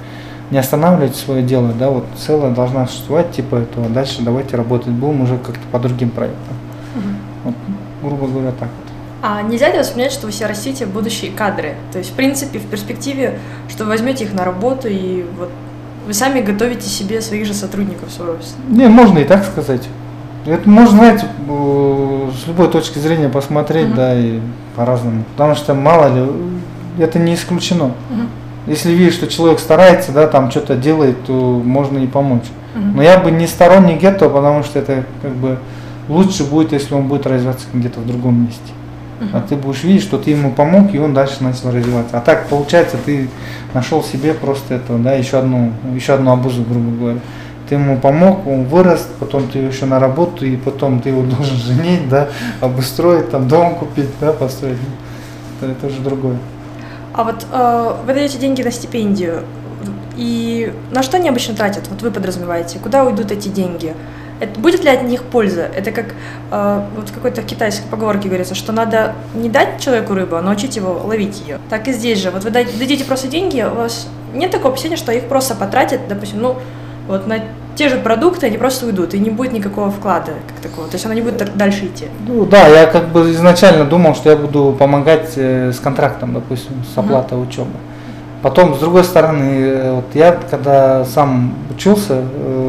не 0.50 0.58
останавливайте 0.58 1.20
свое 1.20 1.44
дело, 1.44 1.72
да, 1.72 1.92
вот 1.92 2.06
целое 2.18 2.50
должна 2.52 2.88
существовать, 2.88 3.32
типа 3.32 3.58
этого, 3.58 3.88
дальше 3.90 4.24
давайте 4.24 4.58
работать 4.58 4.94
будем 4.94 5.22
уже 5.22 5.38
как-то 5.38 5.62
по 5.72 5.78
другим 5.78 6.10
проектам. 6.10 6.56
Угу. 6.96 7.04
Вот, 7.44 7.56
грубо 8.02 8.28
говоря, 8.28 8.52
так 8.52 8.70
вот. 8.70 8.88
А 9.22 9.44
нельзя 9.44 9.72
ли 9.72 9.78
воспринять, 9.78 10.12
что 10.12 10.26
вы 10.26 10.32
все 10.32 10.48
растите 10.48 10.88
будущие 10.88 11.32
кадры? 11.32 11.76
То 11.92 12.00
есть, 12.00 12.12
в 12.12 12.14
принципе, 12.14 12.58
в 12.58 12.66
перспективе, 12.66 13.38
что 13.70 13.84
вы 13.84 13.92
возьмете 13.92 14.24
их 14.24 14.34
на 14.34 14.44
работу 14.44 14.88
и 14.88 15.26
вот 15.38 15.50
вы 16.08 16.14
сами 16.14 16.40
готовите 16.40 16.88
себе 16.88 17.22
своих 17.22 17.46
же 17.46 17.54
сотрудников 17.54 18.10
свой 18.12 18.32
офис? 18.32 18.56
Не, 18.70 18.88
можно 18.88 19.20
и 19.20 19.26
так 19.26 19.44
сказать. 19.44 19.88
Это 20.46 20.70
можно, 20.70 20.98
знаете, 20.98 21.26
с 21.46 22.48
любой 22.48 22.70
точки 22.70 22.98
зрения 22.98 23.28
посмотреть, 23.28 23.88
uh-huh. 23.88 23.96
да, 23.96 24.18
и 24.18 24.40
по-разному. 24.78 25.26
Потому 25.36 25.56
что 25.56 25.74
мало 25.74 26.16
ли, 26.16 26.32
это 26.98 27.20
не 27.20 27.36
исключено. 27.36 27.92
Uh-huh. 28.10 28.28
Если 28.68 28.92
видишь, 28.92 29.16
что 29.16 29.28
человек 29.28 29.60
старается, 29.60 30.14
да, 30.14 30.28
там 30.28 30.50
что-то 30.50 30.78
делает, 30.78 31.26
то 31.26 31.34
можно 31.34 31.98
и 31.98 32.08
помочь. 32.08 32.46
Но 32.76 33.02
я 33.02 33.18
бы 33.18 33.32
не 33.32 33.48
сторонник 33.48 34.04
этого, 34.04 34.30
потому 34.30 34.64
что 34.64 34.80
это 34.80 35.04
как 35.22 35.32
бы 35.32 35.58
лучше 36.08 36.44
будет, 36.44 36.72
если 36.72 36.94
он 36.94 37.08
будет 37.08 37.26
развиваться 37.26 37.66
где-то 37.74 38.00
в 38.00 38.08
другом 38.08 38.46
месте. 38.46 38.72
А 39.34 39.42
ты 39.42 39.56
будешь 39.56 39.84
видеть, 39.84 40.04
что 40.04 40.18
ты 40.18 40.32
ему 40.32 40.52
помог, 40.52 40.94
и 40.94 41.00
он 41.00 41.14
дальше 41.14 41.44
начал 41.44 41.72
развиваться. 41.72 42.18
А 42.18 42.22
так, 42.22 42.48
получается, 42.48 42.98
ты 43.04 43.30
нашел 43.74 44.04
себе 44.04 44.34
просто 44.34 44.76
это, 44.76 44.98
да, 44.98 45.14
еще 45.14 45.40
одну, 45.40 45.74
еще 45.94 46.14
одну 46.14 46.32
обузу, 46.32 46.64
грубо 46.64 46.92
говоря. 46.98 47.20
Ты 47.68 47.76
ему 47.76 47.98
помог, 47.98 48.48
он 48.48 48.66
вырос, 48.66 49.08
потом 49.20 49.50
ты 49.50 49.60
еще 49.60 49.86
на 49.86 50.00
работу, 50.00 50.46
и 50.46 50.56
потом 50.56 51.02
ты 51.02 51.10
его 51.10 51.22
должен 51.36 51.58
женить, 51.58 52.08
да, 52.10 52.30
обустроить, 52.62 53.32
там 53.32 53.48
дом 53.48 53.76
купить, 53.76 54.10
да, 54.22 54.34
построить. 54.34 54.78
Это, 55.60 55.72
это 55.72 55.88
уже 55.88 56.00
другое. 56.02 56.38
А 57.14 57.24
вот 57.24 57.46
э, 57.52 57.94
вы 58.06 58.14
даете 58.14 58.38
деньги 58.38 58.62
на 58.62 58.72
стипендию, 58.72 59.44
и 60.16 60.74
на 60.92 61.04
что 61.04 61.18
они 61.18 61.30
обычно 61.30 61.56
тратят? 61.56 61.88
Вот 61.90 62.02
вы 62.02 62.12
подразумеваете, 62.12 62.80
куда 62.80 63.04
уйдут 63.04 63.32
эти 63.32 63.50
деньги? 63.50 63.94
Это, 64.40 64.60
будет 64.60 64.84
ли 64.84 64.90
от 64.90 65.04
них 65.04 65.24
польза? 65.24 65.70
Это 65.76 65.92
как 65.92 66.14
э, 66.52 66.82
вот 66.96 67.10
в 67.10 67.14
какой-то 67.14 67.42
китайской 67.42 67.88
поговорке 67.88 68.28
говорится, 68.28 68.56
что 68.56 68.72
надо 68.72 69.14
не 69.34 69.50
дать 69.50 69.80
человеку 69.80 70.14
рыбу, 70.14 70.36
а 70.36 70.42
научить 70.42 70.76
его 70.76 71.02
ловить 71.04 71.42
ее. 71.42 71.60
Так 71.70 71.88
и 71.88 71.94
здесь 71.94 72.20
же. 72.20 72.32
Вот 72.32 72.44
вы 72.44 72.52
дадите 72.52 73.04
просто 73.04 73.28
деньги, 73.28 73.62
у 73.62 73.76
вас 73.76 74.08
нет 74.34 74.52
такого 74.52 74.72
впечатления, 74.74 74.98
что 74.98 75.12
их 75.12 75.24
просто 75.28 75.56
потратят, 75.56 76.08
допустим, 76.08 76.42
ну, 76.42 76.58
вот 77.08 77.26
на 77.28 77.40
те 77.76 77.90
же 77.90 77.98
продукты, 77.98 78.48
они 78.48 78.58
просто 78.58 78.86
уйдут, 78.86 79.14
и 79.14 79.20
не 79.20 79.30
будет 79.30 79.54
никакого 79.54 79.92
вклада 79.92 80.34
как 80.48 80.60
такого. 80.60 80.88
То 80.88 80.96
есть 80.96 81.06
оно 81.06 81.14
не 81.14 81.22
будет 81.22 81.56
дальше 81.56 81.86
идти. 81.86 82.06
Ну 82.28 82.46
да, 82.46 82.68
я 82.68 82.88
как 82.88 83.10
бы 83.10 83.32
изначально 83.32 83.86
думал, 83.86 84.16
что 84.16 84.30
я 84.30 84.36
буду 84.36 84.76
помогать 84.78 85.34
э, 85.36 85.72
с 85.72 85.80
контрактом, 85.80 86.34
допустим, 86.34 86.84
с 86.94 86.98
оплатой 86.98 87.38
uh-huh. 87.38 87.48
учебы. 87.48 87.72
Потом, 88.42 88.76
с 88.76 88.80
другой 88.80 89.04
стороны, 89.04 89.44
э, 89.44 89.92
вот 89.94 90.06
я 90.14 90.32
когда 90.50 91.06
сам 91.06 91.54
учился, 91.70 92.24
э, 92.24 92.67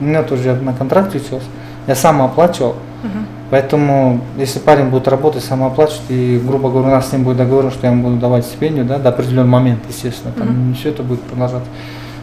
у 0.00 0.04
меня 0.04 0.22
тоже 0.22 0.54
на 0.54 0.72
контракте 0.72 1.18
учился, 1.18 1.46
я 1.86 1.94
сам 1.94 2.22
оплачивал. 2.22 2.76
Uh-huh. 3.02 3.24
Поэтому, 3.50 4.20
если 4.36 4.58
парень 4.58 4.86
будет 4.86 5.08
работать, 5.08 5.42
сам 5.44 5.64
оплачивать, 5.64 6.02
и, 6.08 6.40
грубо 6.44 6.70
говоря, 6.70 6.88
у 6.88 6.90
нас 6.92 7.08
с 7.08 7.12
ним 7.12 7.24
будет 7.24 7.38
договор, 7.38 7.70
что 7.70 7.86
я 7.86 7.92
ему 7.92 8.08
буду 8.08 8.16
давать 8.16 8.44
стипендию, 8.44 8.84
да, 8.84 8.98
до 8.98 9.08
определенного 9.08 9.46
момента, 9.46 9.84
естественно, 9.88 10.32
там 10.36 10.68
не 10.68 10.74
все 10.74 10.90
это 10.90 11.02
будет 11.02 11.22
продолжаться, 11.22 11.68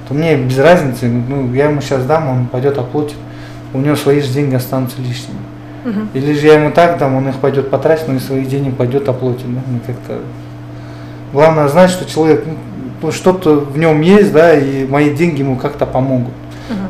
то 0.08 0.14
мне 0.14 0.38
без 0.38 0.58
разницы, 0.58 1.10
ну, 1.10 1.54
я 1.54 1.70
ему 1.70 1.82
сейчас 1.82 2.06
дам, 2.06 2.30
он 2.30 2.46
пойдет 2.48 2.78
оплатит, 2.78 3.18
у 3.74 3.80
него 3.80 3.96
свои 3.96 4.22
же 4.22 4.32
деньги 4.32 4.56
останутся 4.56 5.02
лишними. 5.02 5.40
Uh-huh. 5.86 6.08
Или 6.14 6.34
же 6.34 6.48
я 6.48 6.60
ему 6.60 6.72
так 6.72 6.98
дам, 6.98 7.16
он 7.16 7.28
их 7.28 7.36
пойдет 7.36 7.70
потратить, 7.70 8.08
но 8.08 8.16
из 8.16 8.26
своих 8.26 8.48
денег 8.48 8.76
пойдет 8.76 9.08
оплатит, 9.10 9.54
да, 9.54 9.62
ну, 9.68 9.80
как-то 9.86 10.20
Главное 11.34 11.68
знать, 11.68 11.90
что 11.90 12.10
человек 12.10 12.44
ну, 12.46 12.54
ну, 13.02 13.12
что-то 13.12 13.60
в 13.60 13.78
нем 13.78 14.02
есть, 14.02 14.32
да, 14.32 14.54
и 14.54 14.88
мои 14.88 15.14
деньги 15.14 15.42
ему 15.42 15.58
как-то 15.58 15.86
помогут. 15.86 16.34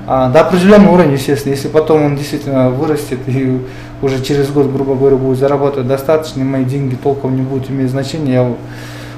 А, 0.09 0.29
до 0.29 0.39
определенного 0.39 0.93
уровня, 0.93 1.13
естественно, 1.13 1.53
если 1.53 1.67
потом 1.67 2.01
он 2.01 2.15
действительно 2.15 2.69
вырастет 2.69 3.19
и 3.27 3.61
уже 4.01 4.23
через 4.23 4.49
год, 4.49 4.67
грубо 4.67 4.95
говоря, 4.95 5.17
будет 5.17 5.37
зарабатывать 5.37 5.87
достаточно, 5.87 6.39
и 6.39 6.43
мои 6.45 6.63
деньги 6.63 6.95
толком 6.95 7.35
не 7.35 7.41
будут 7.41 7.69
иметь 7.69 7.89
значения, 7.89 8.33
я 8.33 8.53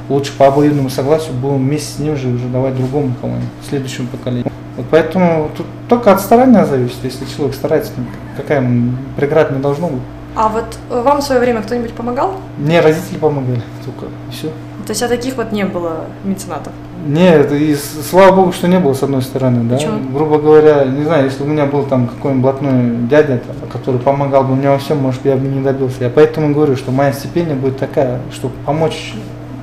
лучше 0.09 0.35
по 0.35 0.47
обоюдному 0.47 0.89
согласию 0.89 1.35
буду 1.35 1.55
вместе 1.55 1.93
с 1.93 1.99
ним 1.99 2.17
же 2.17 2.29
уже 2.29 2.47
давать 2.47 2.75
другому 2.75 3.13
кому-нибудь, 3.21 3.47
следующему 3.69 4.07
поколению. 4.07 4.51
Вот 4.77 4.87
поэтому 4.89 5.51
тут 5.55 5.67
только 5.87 6.11
от 6.11 6.21
старания 6.21 6.65
зависит, 6.65 6.97
если 7.03 7.25
человек 7.25 7.55
старается, 7.55 7.91
какая 8.35 8.59
ему 8.59 8.93
преград 9.15 9.51
не 9.51 9.59
должно 9.59 9.89
быть. 9.89 10.01
А 10.35 10.47
вот 10.47 10.79
вам 10.89 11.19
в 11.19 11.23
свое 11.23 11.39
время 11.39 11.61
кто-нибудь 11.61 11.93
помогал? 11.93 12.35
Мне 12.57 12.79
родители 12.79 13.17
помогали 13.17 13.61
только, 13.85 14.07
все. 14.31 14.47
То 14.87 14.91
есть, 14.91 15.03
а 15.03 15.07
таких 15.07 15.35
вот 15.35 15.51
не 15.51 15.65
было 15.65 16.05
меценатов? 16.23 16.73
Нет, 17.05 17.51
и 17.51 17.75
слава 17.75 18.35
богу, 18.35 18.51
что 18.51 18.67
не 18.67 18.79
было 18.79 18.93
с 18.93 19.03
одной 19.03 19.21
стороны, 19.21 19.63
да. 19.63 19.75
Почему? 19.75 19.99
Грубо 20.11 20.37
говоря, 20.37 20.85
не 20.85 21.03
знаю, 21.03 21.25
если 21.25 21.43
у 21.43 21.45
меня 21.45 21.65
был 21.65 21.83
там 21.83 22.07
какой-нибудь 22.07 22.43
блатной 22.43 22.95
дядя, 23.09 23.41
который 23.71 23.99
помогал 23.99 24.43
бы 24.43 24.55
мне 24.55 24.69
во 24.69 24.77
всем, 24.77 24.99
может, 24.99 25.23
я 25.25 25.35
бы 25.35 25.47
не 25.47 25.61
добился. 25.61 26.03
Я 26.03 26.09
поэтому 26.09 26.53
говорю, 26.53 26.75
что 26.75 26.91
моя 26.91 27.13
стипендия 27.13 27.55
будет 27.55 27.77
такая, 27.77 28.19
чтобы 28.31 28.53
помочь 28.65 29.13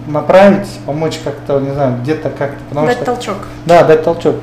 направить, 0.07 0.69
помочь 0.87 1.19
как-то, 1.23 1.61
не 1.61 1.73
знаю, 1.73 1.99
где-то 2.02 2.31
как-то. 2.31 2.75
Дать 2.75 2.97
что, 2.97 3.05
толчок. 3.05 3.37
Да, 3.66 3.85
дать 3.85 4.05
толчок. 4.05 4.37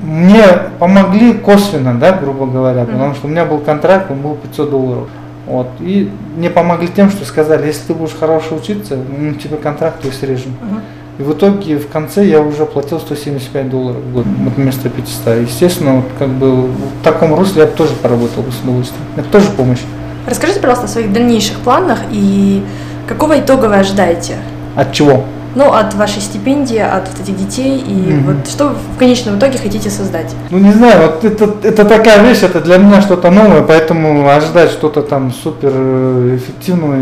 Мне 0.00 0.44
помогли 0.78 1.34
косвенно, 1.34 1.94
да, 1.94 2.12
грубо 2.12 2.46
говоря, 2.46 2.82
mm-hmm. 2.82 2.92
потому 2.92 3.14
что 3.14 3.26
у 3.26 3.30
меня 3.30 3.44
был 3.44 3.58
контракт, 3.58 4.10
он 4.10 4.22
был 4.22 4.34
500 4.36 4.70
долларов. 4.70 5.08
Вот. 5.46 5.66
И 5.80 6.10
мне 6.36 6.48
помогли 6.48 6.88
тем, 6.88 7.10
что 7.10 7.24
сказали, 7.24 7.66
если 7.66 7.88
ты 7.88 7.94
будешь 7.94 8.14
хорошо 8.18 8.56
учиться, 8.56 8.96
мы 8.96 9.34
тебе 9.34 9.56
контракт 9.56 10.00
твой 10.00 10.12
срежем. 10.12 10.54
Uh-huh. 10.62 10.80
И 11.20 11.22
в 11.22 11.34
итоге 11.34 11.76
в 11.76 11.86
конце 11.88 12.26
я 12.26 12.40
уже 12.40 12.64
платил 12.64 12.98
175 12.98 13.68
долларов 13.68 14.00
в 14.00 14.14
год 14.14 14.24
вместо 14.56 14.88
500. 14.88 15.46
Естественно, 15.46 15.96
вот 15.96 16.06
как 16.18 16.30
бы 16.30 16.62
в 16.62 17.04
таком 17.04 17.34
русле 17.34 17.60
я 17.60 17.66
бы 17.66 17.76
тоже 17.76 17.92
поработал 17.92 18.42
бы 18.42 18.50
с 18.50 18.58
удовольствием. 18.62 19.04
Это 19.16 19.28
тоже 19.28 19.50
помощь. 19.50 19.80
Расскажите, 20.26 20.60
пожалуйста, 20.60 20.86
о 20.86 20.88
своих 20.88 21.12
дальнейших 21.12 21.58
планах 21.58 21.98
и 22.10 22.64
какого 23.06 23.38
итога 23.38 23.66
вы 23.66 23.76
ожидаете? 23.76 24.36
От 24.76 24.92
чего? 24.94 25.24
Ну, 25.54 25.72
от 25.72 25.94
вашей 25.94 26.22
стипендии, 26.22 26.78
от 26.78 27.08
вот 27.08 27.20
этих 27.20 27.36
детей, 27.36 27.78
и 27.78 27.92
mm-hmm. 27.92 28.24
вот 28.24 28.48
что 28.48 28.68
вы 28.68 28.74
в 28.94 28.98
конечном 28.98 29.38
итоге 29.38 29.58
хотите 29.58 29.90
создать? 29.90 30.34
Ну, 30.50 30.58
не 30.58 30.72
знаю, 30.72 31.10
вот 31.10 31.24
это, 31.24 31.54
это 31.62 31.84
такая 31.84 32.22
вещь, 32.22 32.42
это 32.42 32.60
для 32.60 32.78
меня 32.78 33.00
что-то 33.02 33.30
новое, 33.30 33.62
поэтому 33.62 34.28
ожидать 34.28 34.70
что-то 34.70 35.02
там 35.02 35.32
супер 35.32 35.72
э, 35.74 36.36
эффективного 36.36 36.96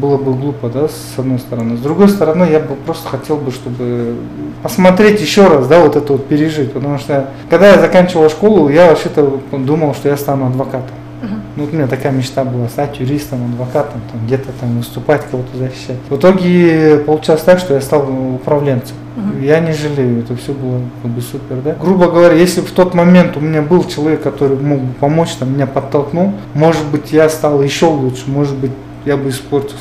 было 0.00 0.16
бы 0.16 0.34
глупо, 0.34 0.68
да, 0.68 0.88
с 0.88 1.18
одной 1.18 1.38
стороны. 1.38 1.76
С 1.76 1.80
другой 1.80 2.08
стороны, 2.08 2.48
я 2.50 2.60
бы 2.60 2.74
просто 2.74 3.08
хотел 3.08 3.36
бы, 3.36 3.50
чтобы 3.50 4.16
посмотреть 4.62 5.20
еще 5.20 5.46
раз, 5.48 5.66
да, 5.66 5.80
вот 5.80 5.96
это 5.96 6.12
вот 6.12 6.26
пережить, 6.26 6.72
потому 6.72 6.98
что 6.98 7.30
когда 7.50 7.68
я 7.68 7.80
заканчивал 7.80 8.28
школу, 8.30 8.68
я 8.68 8.86
вообще-то 8.86 9.40
думал, 9.52 9.94
что 9.94 10.08
я 10.08 10.16
стану 10.16 10.46
адвокатом. 10.46 10.94
Ну, 11.56 11.64
вот 11.64 11.72
у 11.72 11.76
меня 11.76 11.86
такая 11.86 12.12
мечта 12.12 12.44
была 12.44 12.68
стать 12.68 13.00
юристом, 13.00 13.46
адвокатом, 13.46 14.02
там, 14.12 14.26
где-то 14.26 14.52
там 14.60 14.76
выступать, 14.76 15.22
кого-то 15.30 15.56
защищать. 15.56 15.96
В 16.10 16.16
итоге 16.16 16.98
получилось 16.98 17.42
так, 17.42 17.58
что 17.58 17.72
я 17.72 17.80
стал 17.80 18.06
управленцем. 18.34 18.94
Uh-huh. 19.16 19.42
Я 19.42 19.60
не 19.60 19.72
жалею, 19.72 20.20
это 20.20 20.36
все 20.36 20.52
было 20.52 20.82
как 21.00 21.10
бы 21.10 21.22
супер, 21.22 21.56
да. 21.64 21.74
Грубо 21.80 22.10
говоря, 22.10 22.34
если 22.34 22.60
в 22.60 22.70
тот 22.72 22.92
момент 22.92 23.38
у 23.38 23.40
меня 23.40 23.62
был 23.62 23.84
человек, 23.84 24.22
который 24.22 24.58
мог 24.58 24.80
бы 24.80 24.92
помочь, 25.00 25.30
там, 25.38 25.54
меня 25.54 25.66
подтолкнул, 25.66 26.34
может 26.52 26.84
быть, 26.88 27.12
я 27.12 27.30
стал 27.30 27.62
еще 27.62 27.86
лучше, 27.86 28.24
может 28.26 28.54
быть, 28.56 28.72
я 29.06 29.16
бы 29.16 29.30
испортился. 29.30 29.78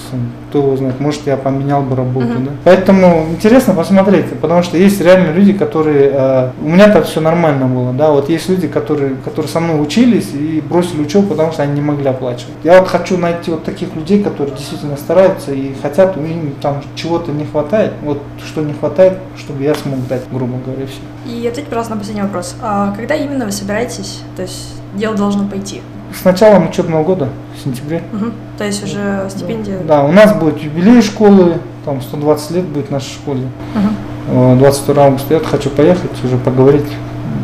Кто 0.50 0.60
его 0.60 0.77
знает, 0.77 1.00
может, 1.00 1.22
я 1.25 1.36
поменял 1.36 1.82
бы 1.82 1.96
работу. 1.96 2.27
Uh-huh. 2.27 2.46
Да? 2.46 2.51
Поэтому 2.63 3.25
интересно 3.32 3.74
посмотреть, 3.74 4.29
потому 4.39 4.62
что 4.63 4.77
есть 4.77 5.01
реально 5.01 5.32
люди, 5.32 5.51
которые... 5.51 6.12
Э, 6.13 6.51
у 6.62 6.70
меня 6.70 6.89
так 6.89 7.05
все 7.05 7.20
нормально 7.20 7.65
было, 7.65 7.91
да, 7.91 8.12
вот 8.12 8.29
есть 8.29 8.48
люди, 8.48 8.67
которые, 8.67 9.15
которые 9.15 9.50
со 9.50 9.60
мной 9.60 9.82
учились 9.82 10.32
и 10.34 10.62
бросили 10.62 11.01
учебу, 11.01 11.27
потому 11.27 11.51
что 11.51 11.63
они 11.63 11.74
не 11.74 11.82
могли 11.82 12.08
оплачивать. 12.08 12.53
Я 12.63 12.79
вот 12.79 12.88
хочу 12.88 13.17
найти 13.17 13.50
вот 13.50 13.63
таких 13.63 13.96
людей, 13.96 14.24
которые 14.24 14.55
действительно 14.55 14.96
стараются 14.96 15.51
и 15.51 15.74
хотят, 15.82 16.15
у 16.17 16.22
них 16.22 16.36
там 16.62 16.84
чего-то 16.94 17.32
не 17.32 17.46
хватает, 17.46 17.94
вот 18.03 18.22
что 18.46 18.62
не 18.62 18.74
хватает, 18.74 19.17
чтобы 19.38 19.63
я 19.63 19.74
смог 19.74 20.08
дать, 20.08 20.22
грубо 20.32 20.58
говоря, 20.63 20.86
все. 20.86 21.32
И 21.32 21.48
ответь, 21.48 21.65
пожалуйста, 21.65 21.96
на 21.96 22.00
последний 22.00 22.22
вопрос. 22.22 22.55
А 22.62 22.94
когда 22.96 23.15
именно 23.15 23.46
вы 23.46 23.51
собираетесь, 23.51 24.22
то 24.36 24.44
есть 24.44 24.75
дело 24.94 25.15
должно 25.15 25.48
пойти? 25.48 25.82
С 26.20 26.24
началом 26.24 26.70
учебного 26.70 27.04
года, 27.04 27.30
в 27.56 27.64
сентябре. 27.64 28.02
Угу. 28.14 28.26
То 28.58 28.64
есть 28.64 28.84
уже 28.84 29.28
стипендия? 29.30 29.80
Да, 29.88 30.04
у 30.04 30.12
нас 30.12 30.34
будет 30.36 30.60
юбилей 30.60 31.02
школы, 31.02 31.56
там 31.84 32.02
120 32.02 32.52
лет 32.52 32.66
будет 32.66 32.92
нашей 32.92 33.12
школе. 33.12 33.48
Угу. 33.76 34.56
22 34.58 35.04
августа 35.04 35.34
я 35.36 35.40
хочу 35.40 35.70
поехать, 35.70 36.12
уже 36.24 36.38
поговорить 36.38 36.88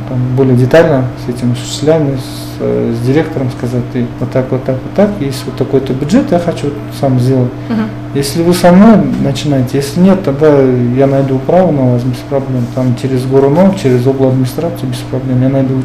там, 0.10 0.20
более 0.36 0.56
детально 0.56 1.06
с 1.26 1.30
этими 1.30 1.52
учителями, 1.52 2.18
с, 2.18 2.62
с 2.62 3.06
директором 3.06 3.52
сказать, 3.52 3.84
ты 3.94 4.06
вот 4.20 4.32
так, 4.32 4.52
вот 4.52 4.64
так, 4.64 4.76
вот 4.84 4.94
так, 4.96 5.10
есть 5.20 5.44
вот 5.46 5.56
такой-то 5.56 5.94
бюджет, 5.94 6.32
я 6.32 6.40
хочу 6.40 6.68
сам 7.00 7.20
сделать. 7.20 7.52
Угу. 7.70 7.82
Если 8.16 8.44
вы 8.44 8.54
со 8.54 8.72
мной 8.72 8.98
начинаете, 9.22 9.78
если 9.78 10.02
нет, 10.02 10.24
тогда 10.24 10.62
я 10.98 11.08
найду 11.08 11.40
право 11.40 11.72
на 11.72 11.94
вас 11.94 12.04
без 12.04 12.18
проблем, 12.18 12.66
там 12.76 12.96
через 13.02 13.26
Горунов, 13.26 13.82
через 13.82 14.06
область 14.06 14.34
администрацию 14.34 14.90
без 14.90 14.98
проблем, 14.98 15.42
я 15.42 15.50
найду 15.50 15.76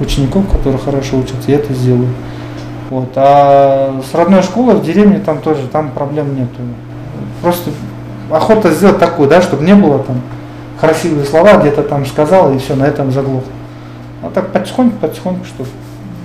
учеников, 0.00 0.50
которые 0.50 0.78
хорошо 0.78 1.18
учатся, 1.18 1.50
я 1.50 1.56
это 1.56 1.72
сделаю. 1.72 2.08
Вот. 2.90 3.10
А 3.16 4.00
с 4.08 4.14
родной 4.14 4.42
школы 4.42 4.74
в 4.74 4.84
деревне 4.84 5.18
там 5.18 5.40
тоже, 5.40 5.66
там 5.68 5.90
проблем 5.90 6.36
нету. 6.36 6.60
Просто 7.42 7.70
охота 8.30 8.70
сделать 8.72 8.98
такую, 8.98 9.28
да, 9.28 9.42
чтобы 9.42 9.64
не 9.64 9.74
было 9.74 9.98
там 9.98 10.20
красивые 10.80 11.24
слова, 11.24 11.56
где-то 11.56 11.82
там 11.82 12.06
сказал, 12.06 12.54
и 12.54 12.58
все, 12.58 12.74
на 12.74 12.84
этом 12.84 13.10
заглох. 13.10 13.44
А 14.22 14.30
так 14.30 14.52
потихоньку, 14.52 14.98
потихоньку, 14.98 15.44
чтобы 15.44 15.68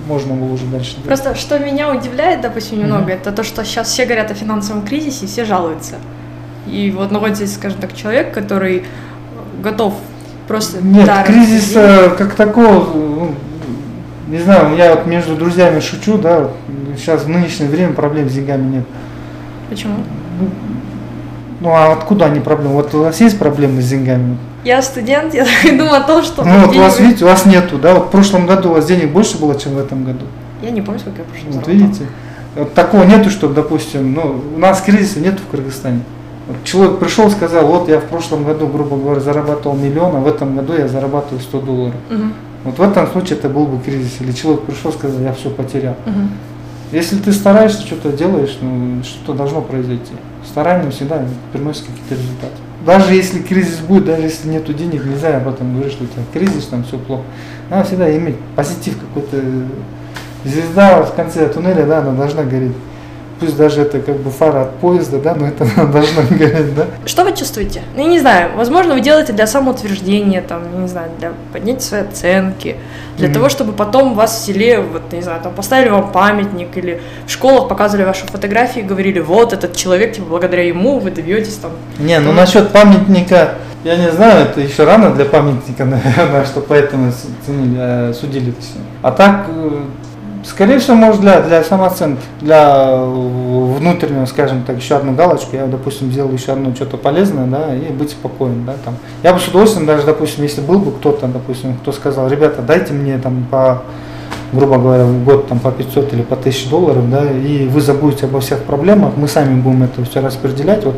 можно 0.08 0.34
было 0.34 0.54
уже 0.54 0.66
дальше. 0.66 0.94
Делать. 0.94 1.08
Просто 1.08 1.36
что 1.36 1.60
меня 1.60 1.92
удивляет, 1.92 2.42
допустим, 2.42 2.80
немного, 2.80 3.12
mm-hmm. 3.12 3.16
это 3.16 3.32
то, 3.32 3.44
что 3.44 3.64
сейчас 3.64 3.88
все 3.88 4.06
говорят 4.06 4.32
о 4.32 4.34
финансовом 4.34 4.84
кризисе, 4.84 5.26
все 5.26 5.46
жалуются. 5.46 5.96
И 6.68 6.94
вот 6.96 7.12
находится, 7.12 7.48
скажем 7.48 7.80
так, 7.80 7.96
человек, 7.96 8.34
который 8.34 8.86
готов 9.64 9.94
просто... 10.48 10.84
Нет, 10.84 11.10
кризиса 11.26 12.14
как 12.18 12.36
такого, 12.36 12.94
ну, 12.94 13.36
не 14.32 14.40
знаю, 14.40 14.76
я 14.78 14.96
вот 14.96 15.06
между 15.08 15.36
друзьями 15.36 15.80
шучу, 15.80 16.18
да, 16.18 16.48
сейчас 16.98 17.24
в 17.24 17.30
нынешнее 17.30 17.70
время 17.70 17.94
проблем 17.94 18.30
с 18.30 18.34
деньгами 18.34 18.76
нет. 18.78 18.84
Почему? 19.70 19.96
Ну, 20.40 20.48
Ну 21.60 21.70
а 21.70 21.92
откуда 21.94 22.26
они 22.26 22.40
проблемы? 22.40 22.76
Вот 22.76 22.94
у 22.96 23.04
вас 23.04 23.20
есть 23.22 23.38
проблемы 23.38 23.82
с 23.82 23.90
деньгами? 23.90 24.38
Я 24.64 24.82
студент, 24.82 25.34
я 25.34 25.46
думаю 25.66 25.96
о 25.96 26.02
том, 26.02 26.24
что... 26.24 26.44
Ну 26.44 26.66
вот 26.66 26.76
у 26.76 26.80
вас, 26.80 27.00
видите, 27.00 27.26
у 27.26 27.28
вас 27.28 27.46
нету, 27.46 27.78
да? 27.78 27.94
Вот 27.96 28.06
в 28.08 28.10
прошлом 28.10 28.46
году 28.48 28.70
у 28.70 28.74
вас 28.74 28.86
денег 28.86 29.12
больше 29.12 29.38
было, 29.38 29.56
чем 29.60 29.74
в 29.74 29.80
этом 29.80 30.06
году. 30.06 30.26
Я 30.62 30.72
не 30.72 30.82
помню, 30.82 31.00
сколько 31.00 31.20
я 31.20 31.26
прошлом 31.26 31.52
Вот 31.52 31.66
заработала. 31.66 31.88
видите? 31.88 32.06
Вот 32.56 32.74
такого 32.74 33.04
нету, 33.04 33.30
чтобы, 33.30 33.54
допустим, 33.54 34.14
ну, 34.14 34.42
у 34.56 34.60
нас 34.60 34.82
кризиса 34.82 35.20
нет 35.20 35.40
в 35.40 35.56
Кыргызстане. 35.56 36.02
Вот 36.48 36.58
человек 36.64 37.00
пришел, 37.00 37.30
сказал, 37.32 37.66
вот 37.66 37.90
я 37.90 38.00
в 38.00 38.06
прошлом 38.06 38.44
году, 38.44 38.68
грубо 38.68 38.98
говоря, 38.98 39.20
зарабатывал 39.20 39.76
миллион, 39.76 40.16
а 40.16 40.20
в 40.20 40.28
этом 40.28 40.56
году 40.56 40.74
я 40.74 40.88
зарабатываю 40.88 41.42
100 41.42 41.60
долларов. 41.62 41.96
Мгм, 42.10 42.34
Вот 42.64 42.78
в 42.78 42.82
этом 42.82 43.08
случае 43.08 43.40
это 43.40 43.50
был 43.50 43.66
бы 43.66 43.82
кризис. 43.84 44.18
Или 44.20 44.32
человек 44.32 44.62
пришел, 44.64 44.92
сказал, 44.92 45.20
я 45.22 45.34
все 45.34 45.50
потерял. 45.50 45.96
мгм. 46.06 46.30
Если 46.92 47.16
ты 47.18 47.32
стараешься, 47.32 47.86
что-то 47.86 48.12
делаешь, 48.12 48.58
ну, 48.62 49.02
что-то 49.04 49.34
должно 49.34 49.62
произойти. 49.62 50.12
Старание 50.46 50.92
всегда 50.92 51.24
приносит 51.54 51.84
какие-то 51.84 52.16
результаты. 52.16 52.54
Даже 52.86 53.14
если 53.14 53.40
кризис 53.40 53.78
будет, 53.78 54.06
даже 54.06 54.24
если 54.24 54.50
нету 54.50 54.74
денег, 54.74 55.06
нельзя 55.06 55.38
об 55.38 55.48
этом 55.48 55.74
говорить, 55.74 55.94
что 55.94 56.04
у 56.04 56.08
тебя 56.08 56.24
кризис, 56.34 56.66
там 56.66 56.84
все 56.84 56.98
плохо. 56.98 57.24
Надо 57.70 57.86
всегда 57.86 58.16
иметь 58.18 58.36
позитив 58.56 58.98
какой-то. 59.00 59.38
Звезда 60.44 61.04
в 61.04 61.14
конце 61.14 61.48
туннеля, 61.48 61.86
да, 61.86 62.00
она 62.00 62.12
должна 62.12 62.44
гореть. 62.44 62.74
Пусть 63.42 63.58
даже 63.58 63.82
это 63.82 64.00
как 64.00 64.18
бы 64.18 64.30
фара 64.30 64.62
от 64.62 64.76
поезда, 64.76 65.18
да, 65.18 65.34
но 65.34 65.48
это 65.48 65.66
она 65.76 65.92
должна 65.92 66.22
гореть, 66.30 66.76
да. 66.76 66.86
Что 67.06 67.24
вы 67.24 67.36
чувствуете? 67.36 67.82
Ну, 67.96 68.04
я 68.04 68.08
не 68.08 68.20
знаю, 68.20 68.52
возможно, 68.56 68.94
вы 68.94 69.02
делаете 69.02 69.34
для 69.34 69.48
самоутверждения, 69.48 70.42
там, 70.42 70.62
не 70.80 70.88
знаю, 70.88 71.10
для 71.18 71.32
поднятия 71.52 71.82
своей 71.82 72.04
оценки, 72.04 72.76
для 73.18 73.28
Мгм. 73.30 73.34
того, 73.34 73.50
чтобы 73.50 73.74
потом 73.74 74.14
вас 74.14 74.36
в 74.40 74.46
селе, 74.46 74.80
вот, 74.80 75.12
не 75.12 75.22
знаю, 75.24 75.42
там, 75.42 75.54
поставили 75.54 75.90
вам 75.90 76.12
памятник, 76.12 76.78
или 76.78 77.02
в 77.26 77.32
школах 77.32 77.68
показывали 77.68 78.06
ваши 78.06 78.28
фотографии 78.28 78.82
и 78.82 78.84
говорили, 78.84 79.20
вот 79.20 79.54
этот 79.54 79.76
человек, 79.76 80.14
типа, 80.14 80.28
благодаря 80.30 80.64
ему 80.64 81.00
вы 81.00 81.10
добьетесь 81.10 81.56
там. 81.56 81.72
Не, 81.98 82.20
ну 82.20 82.34
насчет 82.34 82.70
памятника, 82.70 83.56
я 83.84 83.96
не 83.98 84.12
знаю, 84.12 84.46
это 84.46 84.62
еще 84.62 84.84
рано 84.84 85.10
для 85.16 85.26
памятника, 85.26 85.84
наверное, 85.86 86.46
что 86.46 86.62
поэтому 86.62 87.12
ценили, 87.44 87.76
э, 87.80 88.14
судили. 88.14 88.54
А 89.02 89.12
так, 89.12 89.48
э, 89.50 89.82
скорее 90.46 90.80
всего, 90.80 90.96
может 90.96 91.22
для, 91.22 91.42
для 91.42 91.64
самооценки, 91.64 92.22
для 92.42 92.90
э, 92.92 93.76
внутреннего, 93.78 94.26
скажем 94.26 94.64
так, 94.64 94.78
еще 94.78 94.96
одну 94.96 95.14
галочку, 95.14 95.56
я, 95.56 95.66
допустим, 95.68 96.12
сделал 96.12 96.32
еще 96.32 96.54
одно 96.54 96.74
что-то 96.76 96.98
полезное, 96.98 97.48
да, 97.48 97.76
и 97.76 97.92
быть 97.92 98.12
спокоен, 98.12 98.66
да, 98.66 98.76
там. 98.84 98.96
Я 99.24 99.34
бы 99.34 99.40
с 99.40 99.48
удовольствием 99.48 99.86
даже, 99.86 100.06
допустим, 100.06 100.44
если 100.44 100.62
был 100.62 100.80
бы 100.80 100.92
кто-то, 100.92 101.28
допустим, 101.28 101.76
кто 101.76 101.92
сказал, 101.92 102.28
ребята, 102.30 102.62
дайте 102.62 102.94
мне 102.94 103.18
там 103.18 103.46
по 103.50 103.84
грубо 104.54 104.78
говоря, 104.78 105.06
в 105.06 105.24
год 105.24 105.48
там 105.48 105.60
по 105.60 105.72
500 105.72 106.14
или 106.14 106.24
по 106.24 106.36
1000 106.36 106.70
долларов, 106.70 107.10
да, 107.10 107.24
и 107.32 107.68
вы 107.68 107.82
забудете 107.82 108.26
обо 108.26 108.42
всех 108.42 108.60
проблемах, 108.64 109.14
мы 109.16 109.28
сами 109.28 109.60
будем 109.60 109.84
это 109.84 110.04
все 110.04 110.20
распределять, 110.20 110.84
вот 110.84 110.96